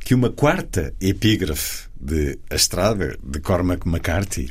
que 0.01 0.15
uma 0.15 0.31
quarta 0.31 0.93
epígrafe 0.99 1.85
de 2.01 2.39
A 2.51 2.55
Estrada, 2.55 3.17
de 3.23 3.41
Cormac 3.41 3.87
McCarthy, 3.87 4.51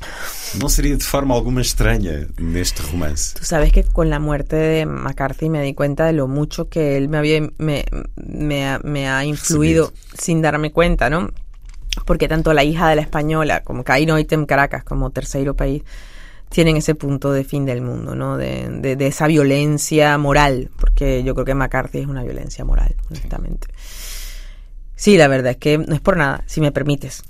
não 0.60 0.70
seria 0.70 0.96
de 0.96 1.04
forma 1.04 1.34
alguma 1.34 1.62
estranha 1.62 2.28
neste 2.40 2.82
romance. 2.84 3.34
Tú 3.34 3.44
sabes 3.44 3.72
que 3.72 3.84
con 3.84 4.10
la 4.12 4.20
muerte 4.20 4.56
de 4.56 4.86
McCarthy 4.86 5.50
me 5.50 5.64
di 5.64 5.74
cuenta 5.74 6.06
de 6.06 6.14
lo 6.14 6.28
mucho 6.28 6.70
que 6.70 6.96
él 6.98 7.10
me 7.10 7.18
había 7.18 7.42
me, 7.58 7.86
me, 8.18 8.68
ha- 8.68 8.80
me 8.84 9.10
ha 9.10 9.26
influido 9.26 9.92
sin 10.16 10.42
darme 10.44 10.72
cuenta, 10.72 11.10
¿no? 11.10 11.30
Porque 12.06 12.28
tanto 12.28 12.54
la 12.54 12.64
hija 12.64 12.88
de 12.90 12.96
la 12.98 13.02
española 13.02 13.62
como 13.64 13.84
Caíno 13.84 14.18
Item 14.20 14.46
Caracas 14.46 14.84
como 14.84 15.10
Terceiro 15.12 15.56
País 15.56 15.82
tienen 16.54 16.78
ese 16.78 16.94
punto 16.94 17.32
de 17.32 17.44
fin 17.44 17.66
del 17.66 17.82
mundo, 17.82 18.16
¿no? 18.16 18.38
De, 18.38 18.70
de, 18.70 18.96
de 18.96 19.08
esa 19.08 19.26
violencia 19.26 20.16
moral, 20.20 20.70
porque 20.78 21.24
yo 21.24 21.34
creo 21.34 21.46
que 21.46 21.56
McCarthy 21.56 22.00
es 22.00 22.08
una 22.08 22.24
violencia 22.24 22.64
moral, 22.64 22.96
honestamente. 23.10 23.68
Sí, 24.96 25.18
la 25.18 25.28
verdad 25.28 25.54
es 25.54 25.58
que 25.58 25.80
no 25.80 25.96
es 25.96 26.00
por 26.00 26.16
nada, 26.16 26.44
si 26.46 26.62
me 26.62 26.72
permites. 26.72 27.24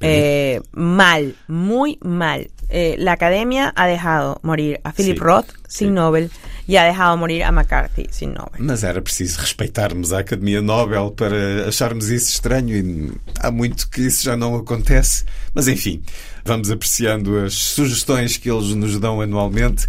Eh, 0.00 0.62
mal, 0.72 1.36
muy 1.46 1.98
mal. 2.00 2.50
Eh, 2.72 2.94
la 2.98 3.12
academia 3.12 3.72
ha 3.74 3.86
dejado 3.86 4.38
morir 4.42 4.80
a 4.84 4.92
Philip 4.92 5.16
Sí, 5.16 5.20
Roth 5.20 5.50
sin 5.66 5.88
sí. 5.88 5.92
Nobel 5.94 6.30
y 6.68 6.76
ha 6.76 6.84
dejado 6.84 7.16
morir 7.16 7.42
a 7.42 7.50
McCarthy 7.50 8.06
sin 8.10 8.32
Nobel. 8.32 8.60
Mas 8.60 8.84
era 8.84 9.02
preciso 9.02 9.40
respeitarmos 9.40 10.12
a 10.12 10.20
Academia 10.20 10.62
Nobel 10.62 11.10
para 11.10 11.68
acharmos 11.68 12.08
isso 12.10 12.30
estranho 12.30 12.76
e 12.76 13.12
há 13.40 13.50
muito 13.50 13.90
que 13.90 14.02
isso 14.02 14.22
já 14.22 14.36
não 14.36 14.54
acontece. 14.54 15.24
Mas 15.52 15.66
enfim, 15.66 16.00
vamos 16.44 16.70
apreciando 16.70 17.38
as 17.38 17.54
sugestões 17.54 18.36
que 18.36 18.48
eles 18.48 18.68
nos 18.76 18.98
dão 19.00 19.20
anualmente 19.20 19.88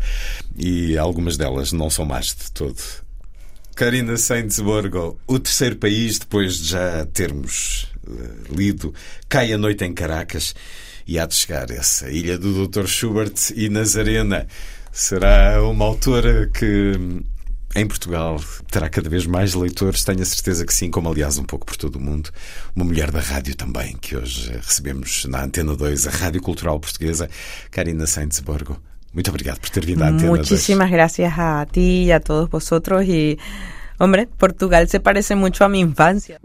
e 0.57 0.97
algumas 0.97 1.37
delas 1.37 1.71
não 1.71 1.89
são 1.89 2.03
más 2.03 2.27
de 2.35 2.51
todo. 2.51 2.81
Karina 3.75 4.17
Sainz-Borgo, 4.17 5.19
o 5.27 5.39
terceiro 5.39 5.75
país, 5.75 6.17
depois 6.19 6.57
de 6.57 6.69
já 6.69 7.05
termos 7.13 7.87
eh, 8.07 8.53
lido 8.55 8.93
Cai 9.29 9.53
a 9.53 9.57
Noite 9.57 9.85
em 9.85 9.93
Caracas, 9.93 10.53
e 11.07 11.19
há 11.19 11.25
de 11.25 11.35
chegar 11.35 11.69
essa 11.71 12.09
Ilha 12.09 12.37
do 12.37 12.67
Dr. 12.67 12.85
Schubert 12.87 13.51
e 13.55 13.69
Nazarena. 13.69 14.47
Será 14.91 15.63
uma 15.63 15.85
autora 15.85 16.49
que 16.53 17.23
em 17.75 17.87
Portugal 17.87 18.39
terá 18.69 18.89
cada 18.89 19.09
vez 19.09 19.25
mais 19.25 19.53
leitores, 19.53 20.03
tenho 20.03 20.21
a 20.21 20.25
certeza 20.25 20.65
que 20.65 20.73
sim, 20.73 20.91
como 20.91 21.09
aliás 21.09 21.37
um 21.37 21.43
pouco 21.43 21.65
por 21.65 21.77
todo 21.77 21.95
o 21.95 21.99
mundo. 21.99 22.29
Uma 22.75 22.85
mulher 22.85 23.11
da 23.11 23.21
rádio 23.21 23.55
também, 23.55 23.95
que 23.97 24.15
hoje 24.15 24.51
recebemos 24.51 25.25
na 25.25 25.43
Antena 25.43 25.75
2, 25.75 26.07
a 26.07 26.11
Rádio 26.11 26.41
Cultural 26.41 26.79
Portuguesa, 26.79 27.29
Karina 27.69 28.05
Sainz-Borgo. 28.05 28.77
Muito 29.13 29.29
obrigado 29.29 29.59
por 29.59 29.69
ter 29.69 29.85
vindo 29.85 30.03
à 30.03 30.07
Antena 30.07 30.37
2. 30.37 30.39
Muchísimas 30.39 30.91
gracias 30.91 31.33
a 31.37 31.65
ti 31.65 32.05
y 32.05 32.11
a 32.11 32.19
todos 32.19 32.49
vosotros 32.49 33.05
y 33.05 33.37
hombre, 33.97 34.27
Portugal 34.27 34.89
se 34.89 34.99
parece 34.99 35.35
mucho 35.35 35.63
a 35.63 35.69
mi 35.69 35.79
infancia. 35.79 36.39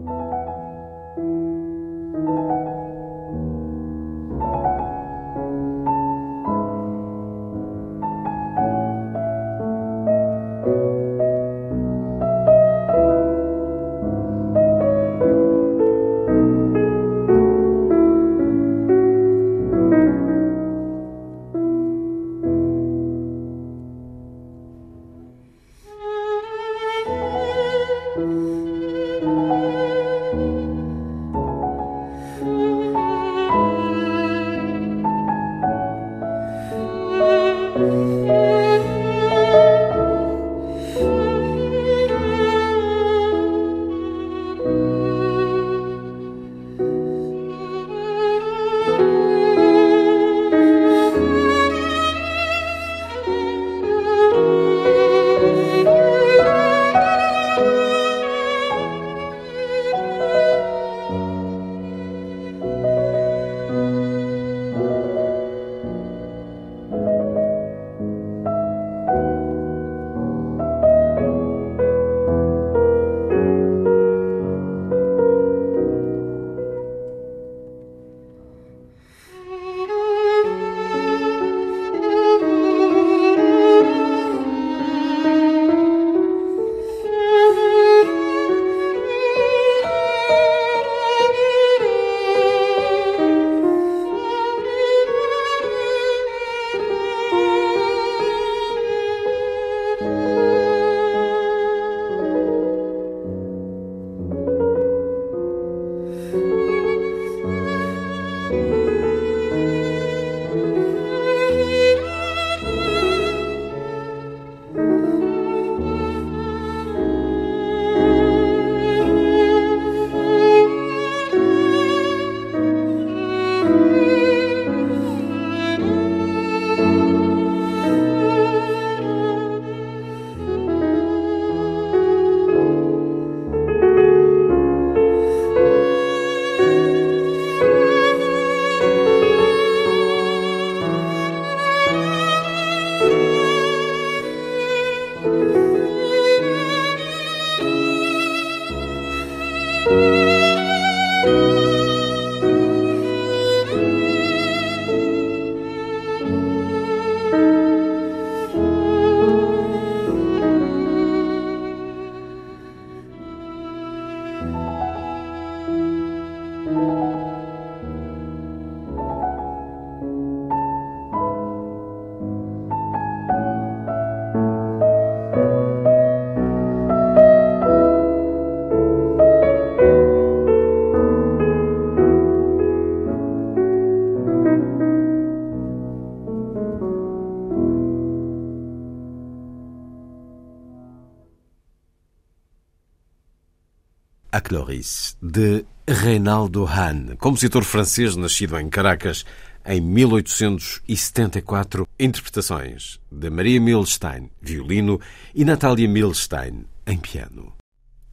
De 195.21 195.63
Reinaldo 195.87 196.65
Hahn, 196.65 197.15
compositor 197.17 197.63
francês 197.63 198.17
nascido 198.17 198.59
em 198.59 198.69
Caracas 198.69 199.23
em 199.65 199.79
1874. 199.79 201.87
Interpretações 201.97 202.99
de 203.11 203.29
Maria 203.29 203.61
Milstein, 203.61 204.29
violino, 204.41 204.99
e 205.33 205.45
Natália 205.45 205.87
Milstein, 205.87 206.65
em 206.85 206.97
piano. 206.97 207.53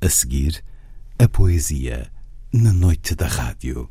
A 0.01 0.09
seguir, 0.09 0.63
a 1.19 1.29
poesia 1.29 2.09
na 2.53 2.73
noite 2.73 3.17
da 3.17 3.27
rádio. 3.27 3.91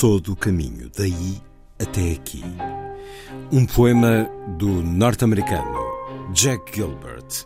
Todo 0.00 0.32
o 0.32 0.36
caminho 0.36 0.90
daí 0.96 1.42
até 1.78 2.12
aqui. 2.12 2.42
Um 3.52 3.66
poema 3.66 4.30
do 4.56 4.82
norte-americano 4.82 5.78
Jack 6.32 6.74
Gilbert. 6.74 7.44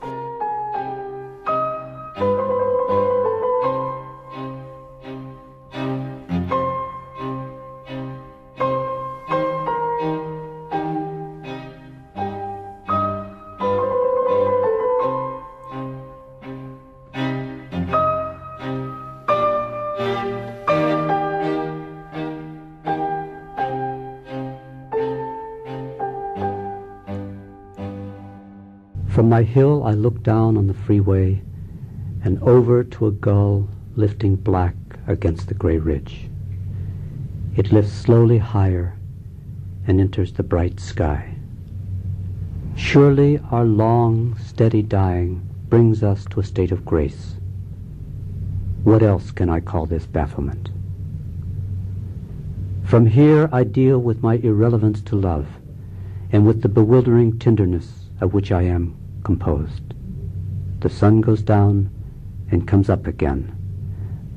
My 29.34 29.42
hill 29.42 29.82
I 29.82 29.94
look 29.94 30.22
down 30.22 30.56
on 30.56 30.68
the 30.68 30.80
freeway 30.86 31.42
and 32.22 32.40
over 32.40 32.84
to 32.84 33.08
a 33.08 33.10
gull 33.10 33.68
lifting 33.96 34.36
black 34.36 34.76
against 35.08 35.48
the 35.48 35.54
gray 35.54 35.78
ridge. 35.78 36.30
It 37.56 37.72
lifts 37.72 37.92
slowly 37.92 38.38
higher 38.38 38.96
and 39.88 40.00
enters 40.00 40.32
the 40.32 40.44
bright 40.44 40.78
sky. 40.78 41.34
Surely 42.76 43.40
our 43.50 43.64
long, 43.64 44.38
steady 44.38 44.82
dying 44.82 45.42
brings 45.68 46.04
us 46.04 46.24
to 46.30 46.38
a 46.38 46.44
state 46.44 46.70
of 46.70 46.84
grace. 46.84 47.34
What 48.84 49.02
else 49.02 49.32
can 49.32 49.50
I 49.50 49.58
call 49.58 49.86
this 49.86 50.06
bafflement? 50.06 50.70
From 52.84 53.06
here 53.06 53.48
I 53.50 53.64
deal 53.64 53.98
with 53.98 54.22
my 54.22 54.36
irrelevance 54.36 55.02
to 55.06 55.16
love 55.16 55.48
and 56.30 56.46
with 56.46 56.62
the 56.62 56.68
bewildering 56.68 57.40
tenderness 57.40 58.10
of 58.20 58.32
which 58.32 58.52
I 58.52 58.62
am 58.62 58.96
composed. 59.24 59.94
The 60.80 60.90
sun 60.90 61.20
goes 61.22 61.42
down 61.42 61.90
and 62.50 62.68
comes 62.68 62.88
up 62.88 63.06
again. 63.06 63.56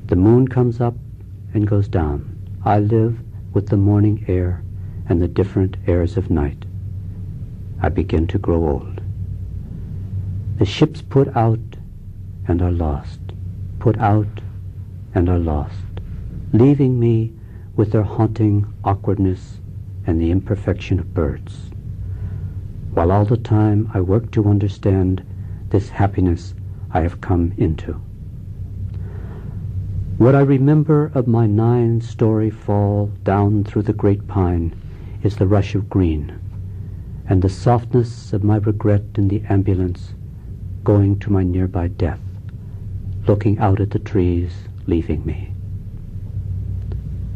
The 0.06 0.16
moon 0.16 0.48
comes 0.48 0.80
up 0.80 0.94
and 1.54 1.68
goes 1.68 1.86
down. 1.88 2.36
I 2.64 2.80
live 2.80 3.20
with 3.52 3.68
the 3.68 3.76
morning 3.76 4.24
air 4.26 4.62
and 5.08 5.22
the 5.22 5.28
different 5.28 5.76
airs 5.86 6.16
of 6.16 6.30
night. 6.30 6.64
I 7.80 7.90
begin 7.90 8.26
to 8.28 8.38
grow 8.38 8.68
old. 8.68 9.00
The 10.56 10.64
ships 10.64 11.02
put 11.02 11.36
out 11.36 11.60
and 12.46 12.60
are 12.62 12.72
lost, 12.72 13.20
put 13.78 13.98
out 13.98 14.40
and 15.14 15.28
are 15.28 15.38
lost, 15.38 15.84
leaving 16.52 16.98
me 16.98 17.32
with 17.76 17.92
their 17.92 18.02
haunting 18.02 18.66
awkwardness 18.82 19.60
and 20.06 20.20
the 20.20 20.30
imperfection 20.30 20.98
of 20.98 21.14
birds 21.14 21.67
while 22.92 23.12
all 23.12 23.24
the 23.24 23.36
time 23.36 23.90
I 23.94 24.00
work 24.00 24.30
to 24.32 24.48
understand 24.48 25.22
this 25.70 25.90
happiness 25.90 26.54
I 26.90 27.00
have 27.00 27.20
come 27.20 27.52
into. 27.56 28.00
What 30.16 30.34
I 30.34 30.40
remember 30.40 31.12
of 31.14 31.28
my 31.28 31.46
nine-story 31.46 32.50
fall 32.50 33.12
down 33.22 33.64
through 33.64 33.82
the 33.82 33.92
great 33.92 34.26
pine 34.26 34.74
is 35.22 35.36
the 35.36 35.46
rush 35.46 35.74
of 35.74 35.88
green, 35.88 36.38
and 37.28 37.42
the 37.42 37.48
softness 37.48 38.32
of 38.32 38.42
my 38.42 38.56
regret 38.56 39.04
in 39.16 39.28
the 39.28 39.42
ambulance 39.48 40.14
going 40.82 41.18
to 41.20 41.30
my 41.30 41.42
nearby 41.42 41.88
death, 41.88 42.20
looking 43.26 43.58
out 43.58 43.80
at 43.80 43.90
the 43.90 43.98
trees, 43.98 44.52
leaving 44.86 45.24
me. 45.24 45.52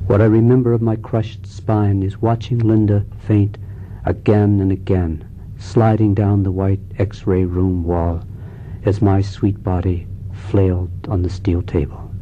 What 0.06 0.20
I 0.20 0.24
remember 0.24 0.72
of 0.72 0.82
my 0.82 0.96
crushed 0.96 1.46
spine 1.46 2.02
is 2.02 2.20
watching 2.20 2.58
Linda 2.58 3.04
faint 3.26 3.58
again 4.04 4.58
and 4.60 4.72
again 4.72 5.28
sliding 5.62 6.12
down 6.12 6.42
the 6.42 6.50
white 6.50 6.80
X-ray 6.98 7.44
room 7.44 7.84
wall 7.84 8.20
as 8.84 9.00
my 9.00 9.20
sweet 9.20 9.62
body 9.62 10.06
flailed 10.32 10.90
on 11.08 11.22
the 11.22 11.30
steel 11.30 11.62
table, 11.62 12.12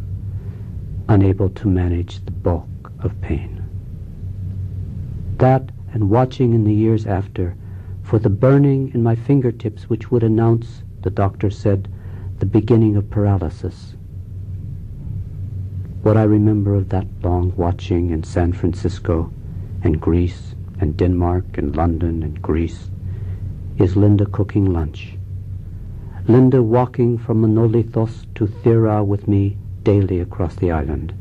unable 1.09 1.49
to 1.49 1.67
manage 1.67 2.23
the 2.27 2.31
bulk 2.31 2.93
of 3.01 3.19
pain. 3.23 3.65
That 5.39 5.73
and 5.93 6.11
watching 6.11 6.53
in 6.53 6.65
the 6.65 6.75
years 6.75 7.07
after 7.07 7.57
for 8.03 8.19
the 8.19 8.29
burning 8.29 8.93
in 8.93 9.03
my 9.03 9.17
fingertips 9.17 9.89
which 9.89 10.11
would 10.11 10.23
announce, 10.23 10.83
the 11.01 11.11
doctor 11.11 11.49
said, 11.49 11.89
the 12.39 12.47
beginning 12.47 12.95
of 12.95 13.09
paralysis. 13.09 13.95
What 16.03 16.17
I 16.17 16.25
remember 16.25 16.75
of 16.75 16.91
that 16.91 17.07
long 17.23 17.55
watching 17.57 18.11
in 18.11 18.23
San 18.23 18.53
Francisco 18.53 19.33
and 19.83 20.01
Greece 20.01 20.55
and 20.79 20.97
Denmark 20.97 21.57
and 21.57 21.75
London 21.75 22.23
and 22.23 22.41
Greece 22.41 22.91
is 23.81 23.97
Linda 23.97 24.27
cooking 24.27 24.73
lunch. 24.73 25.17
Linda 26.29 26.63
walking 26.63 27.17
from 27.17 27.41
Monolithos 27.43 28.27
to 28.35 28.47
Thera 28.47 29.05
with 29.05 29.27
me 29.27 29.57
daily 29.83 30.21
across 30.21 30.55
the 30.57 30.71
island, 30.71 31.15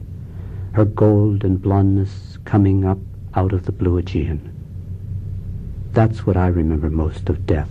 her 0.74 0.84
gold 0.84 1.46
and 1.46 1.62
blondness 1.62 2.38
coming 2.44 2.84
up 2.84 3.00
out 3.34 3.54
of 3.54 3.66
the 3.66 3.72
blue 3.72 3.98
Aegean. 3.98 4.54
That's 5.94 6.26
what 6.26 6.36
I 6.36 6.48
remember 6.48 6.90
most 6.90 7.30
of 7.30 7.46
death, 7.46 7.70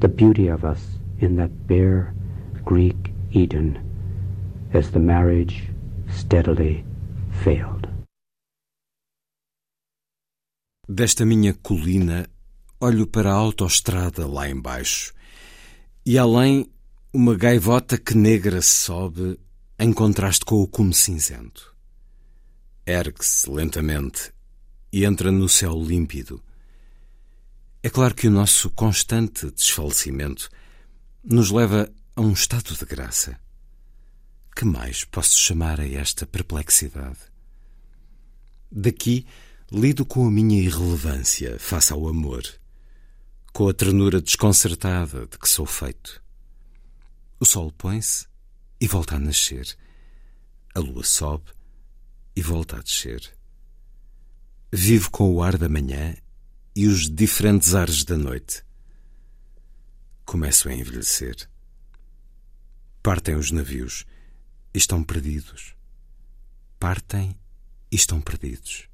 the 0.00 0.08
beauty 0.08 0.48
of 0.48 0.64
us 0.64 0.98
in 1.18 1.36
that 1.36 1.66
bare 1.66 2.14
Greek 2.64 3.12
Eden 3.32 3.78
as 4.72 4.92
the 4.92 4.98
marriage 4.98 5.64
steadily 6.08 6.84
failed. 7.44 7.86
Desta 10.88 11.24
minha 11.24 11.52
colina, 11.52 12.26
olho 12.80 13.06
para 13.06 13.30
a 13.30 13.34
autoestrada 13.34 14.26
lá 14.26 14.48
embaixo 14.48 15.12
e 16.04 16.16
além 16.16 16.66
uma 17.12 17.34
gaivota 17.36 17.98
que 17.98 18.16
negra 18.16 18.62
sobe 18.62 19.38
em 19.78 19.92
contraste 19.92 20.44
com 20.44 20.62
o 20.62 20.66
cume 20.66 20.94
cinzento. 20.94 21.76
Ergue-se 22.86 23.50
lentamente 23.50 24.32
e 24.90 25.04
entra 25.04 25.30
no 25.30 25.48
céu 25.48 25.74
límpido. 25.74 26.42
É 27.82 27.90
claro 27.90 28.14
que 28.14 28.28
o 28.28 28.30
nosso 28.30 28.70
constante 28.70 29.50
desfalecimento 29.50 30.48
nos 31.22 31.50
leva 31.50 31.90
a 32.16 32.20
um 32.20 32.32
estado 32.32 32.74
de 32.74 32.84
graça. 32.86 33.38
Que 34.56 34.64
mais 34.64 35.04
posso 35.04 35.38
chamar 35.38 35.80
a 35.80 35.86
esta 35.86 36.26
perplexidade? 36.26 37.18
Daqui 38.72 39.26
lido 39.70 40.04
com 40.04 40.26
a 40.26 40.30
minha 40.30 40.60
irrelevância 40.60 41.58
face 41.58 41.92
ao 41.92 42.08
amor, 42.08 42.42
com 43.52 43.68
a 43.68 43.74
ternura 43.74 44.20
desconcertada 44.20 45.26
de 45.26 45.38
que 45.38 45.48
sou 45.48 45.66
feito. 45.66 46.22
O 47.38 47.44
sol 47.44 47.72
põe-se 47.72 48.26
e 48.80 48.86
volta 48.86 49.16
a 49.16 49.18
nascer. 49.18 49.76
A 50.74 50.80
lua 50.80 51.04
sobe 51.04 51.50
e 52.36 52.42
volta 52.42 52.76
a 52.76 52.80
descer. 52.80 53.20
Vivo 54.72 55.10
com 55.10 55.34
o 55.34 55.42
ar 55.42 55.58
da 55.58 55.68
manhã 55.68 56.16
e 56.74 56.86
os 56.86 57.08
diferentes 57.08 57.74
ares 57.74 58.04
da 58.04 58.16
noite. 58.16 58.64
Começo 60.24 60.68
a 60.68 60.74
envelhecer. 60.74 61.48
Partem 63.02 63.34
os 63.34 63.50
navios 63.50 64.04
e 64.72 64.78
estão 64.78 65.02
perdidos. 65.02 65.74
Partem 66.78 67.36
e 67.90 67.96
estão 67.96 68.20
perdidos 68.20 68.89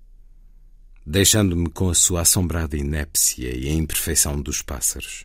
deixando-me 1.06 1.70
com 1.70 1.88
a 1.88 1.94
sua 1.94 2.22
assombrada 2.22 2.76
inépcia 2.76 3.56
e 3.56 3.68
a 3.68 3.72
imperfeição 3.72 4.42
dos 4.42 4.60
pássaros. 4.60 5.24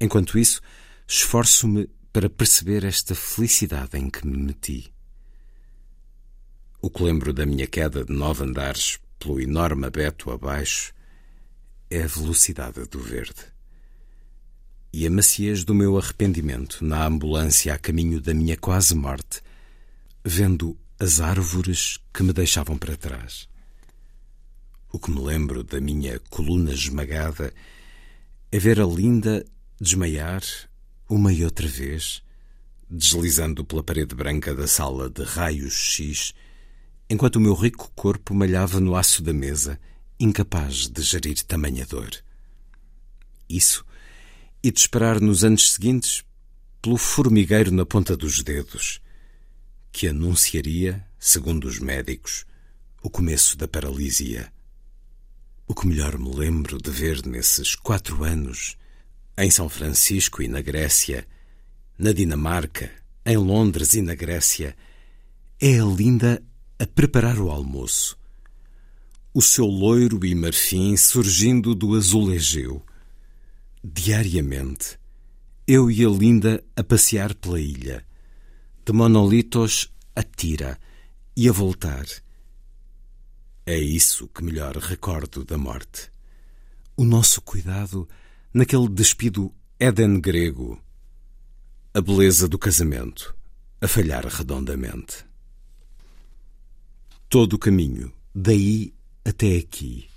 Enquanto 0.00 0.38
isso, 0.38 0.62
esforço-me 1.06 1.90
para 2.10 2.30
perceber 2.30 2.82
esta 2.84 3.14
felicidade 3.14 3.98
em 3.98 4.08
que 4.08 4.26
me 4.26 4.36
meti. 4.36 4.92
O 6.80 6.88
que 6.88 7.02
lembro 7.02 7.34
da 7.34 7.44
minha 7.44 7.66
queda 7.66 8.02
de 8.02 8.12
nove 8.12 8.44
andares 8.44 8.98
pelo 9.18 9.40
enorme 9.40 9.86
abeto 9.86 10.30
abaixo 10.30 10.94
é 11.90 12.02
a 12.02 12.06
velocidade 12.06 12.82
do 12.86 12.98
verde. 12.98 13.52
E 14.90 15.06
a 15.06 15.10
maciez 15.10 15.64
do 15.64 15.74
meu 15.74 15.98
arrependimento 15.98 16.84
na 16.84 17.06
ambulância 17.06 17.74
a 17.74 17.78
caminho 17.78 18.20
da 18.20 18.32
minha 18.32 18.56
quase 18.56 18.94
morte, 18.94 19.42
vendo 20.24 20.76
as 20.98 21.20
árvores 21.20 21.98
que 22.12 22.22
me 22.22 22.32
deixavam 22.32 22.76
para 22.76 22.96
trás. 22.96 23.51
O 24.92 24.98
que 24.98 25.10
me 25.10 25.20
lembro 25.20 25.64
da 25.64 25.80
minha 25.80 26.20
coluna 26.28 26.70
esmagada 26.70 27.54
é 28.50 28.58
ver 28.58 28.78
a 28.78 28.84
linda 28.84 29.42
desmaiar 29.80 30.42
uma 31.08 31.32
e 31.32 31.42
outra 31.42 31.66
vez, 31.66 32.22
deslizando 32.90 33.64
pela 33.64 33.82
parede 33.82 34.14
branca 34.14 34.54
da 34.54 34.66
sala 34.66 35.08
de 35.08 35.22
raios 35.22 35.72
X, 35.72 36.34
enquanto 37.08 37.36
o 37.36 37.40
meu 37.40 37.54
rico 37.54 37.90
corpo 37.96 38.34
malhava 38.34 38.80
no 38.80 38.94
aço 38.94 39.22
da 39.22 39.32
mesa, 39.32 39.80
incapaz 40.20 40.88
de 40.88 41.00
gerir 41.00 41.42
tamanha 41.42 41.86
dor. 41.86 42.10
Isso, 43.48 43.86
e 44.62 44.70
de 44.70 44.78
esperar 44.78 45.22
nos 45.22 45.42
anos 45.42 45.72
seguintes 45.72 46.22
pelo 46.82 46.98
formigueiro 46.98 47.70
na 47.70 47.86
ponta 47.86 48.14
dos 48.14 48.42
dedos, 48.42 49.00
que 49.90 50.06
anunciaria, 50.06 51.02
segundo 51.18 51.66
os 51.66 51.78
médicos, 51.78 52.44
o 53.02 53.08
começo 53.08 53.56
da 53.56 53.66
paralisia. 53.66 54.51
O 55.72 55.74
que 55.74 55.86
melhor 55.86 56.18
me 56.18 56.30
lembro 56.30 56.76
de 56.76 56.90
ver 56.90 57.24
nesses 57.24 57.74
quatro 57.74 58.24
anos, 58.24 58.76
em 59.38 59.50
São 59.50 59.70
Francisco 59.70 60.42
e 60.42 60.46
na 60.46 60.60
Grécia, 60.60 61.26
na 61.98 62.12
Dinamarca, 62.12 62.90
em 63.24 63.38
Londres 63.38 63.94
e 63.94 64.02
na 64.02 64.14
Grécia, 64.14 64.76
é 65.58 65.80
a 65.80 65.84
Linda 65.86 66.42
a 66.78 66.86
preparar 66.86 67.38
o 67.38 67.50
almoço. 67.50 68.18
O 69.32 69.40
seu 69.40 69.64
loiro 69.64 70.22
e 70.26 70.34
marfim 70.34 70.94
surgindo 70.94 71.74
do 71.74 71.96
azulejeu. 71.96 72.84
Diariamente, 73.82 74.98
eu 75.66 75.90
e 75.90 76.04
a 76.04 76.08
Linda 76.10 76.62
a 76.76 76.84
passear 76.84 77.34
pela 77.34 77.58
ilha, 77.58 78.04
de 78.84 78.92
monolitos 78.92 79.90
a 80.14 80.22
tira 80.22 80.78
e 81.34 81.48
a 81.48 81.52
voltar 81.52 82.04
é 83.64 83.78
isso 83.78 84.28
que 84.28 84.42
melhor 84.42 84.76
recordo 84.76 85.44
da 85.44 85.56
morte. 85.56 86.10
O 86.96 87.04
nosso 87.04 87.40
cuidado 87.40 88.08
naquele 88.52 88.88
despido 88.88 89.52
Éden 89.78 90.20
grego. 90.20 90.80
A 91.94 92.00
beleza 92.00 92.48
do 92.48 92.58
casamento 92.58 93.34
a 93.80 93.88
falhar 93.88 94.24
redondamente. 94.26 95.24
Todo 97.28 97.54
o 97.54 97.58
caminho, 97.58 98.12
daí 98.34 98.94
até 99.24 99.56
aqui. 99.56 100.08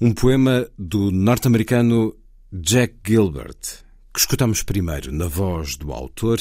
Um 0.00 0.12
poema 0.12 0.68
do 0.78 1.10
norte-americano 1.10 2.16
Jack 2.52 2.94
Gilbert, 3.06 3.84
que 4.12 4.20
escutamos 4.20 4.62
primeiro 4.62 5.12
na 5.12 5.26
voz 5.26 5.76
do 5.76 5.92
autor, 5.92 6.40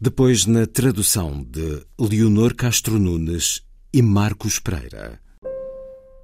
depois 0.00 0.46
na 0.46 0.66
tradução 0.66 1.42
de 1.44 1.84
Leonor 1.98 2.54
Castro 2.54 2.98
Nunes 2.98 3.62
e 3.92 4.02
Marcos 4.02 4.58
Pereira. 4.58 5.20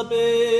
Elizabeth. 0.00 0.59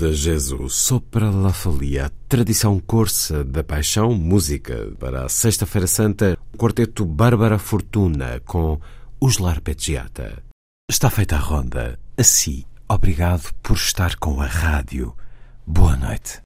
De 0.00 0.14
Jesus, 0.14 0.76
Sopra 0.76 1.30
la 1.30 1.52
Folia, 1.52 2.10
tradição 2.26 2.80
corsa 2.80 3.44
da 3.44 3.62
paixão, 3.62 4.14
música 4.14 4.90
para 4.98 5.26
a 5.26 5.28
Sexta-feira 5.28 5.86
Santa, 5.86 6.38
quarteto 6.56 7.04
Bárbara 7.04 7.58
Fortuna 7.58 8.40
com 8.46 8.80
os 9.20 9.36
Larpeggiata. 9.36 10.42
Está 10.90 11.10
feita 11.10 11.36
a 11.36 11.38
ronda. 11.38 11.98
Assim, 12.16 12.64
obrigado 12.88 13.52
por 13.62 13.76
estar 13.76 14.16
com 14.16 14.40
a 14.40 14.46
rádio. 14.46 15.14
Boa 15.66 15.96
noite. 15.96 16.40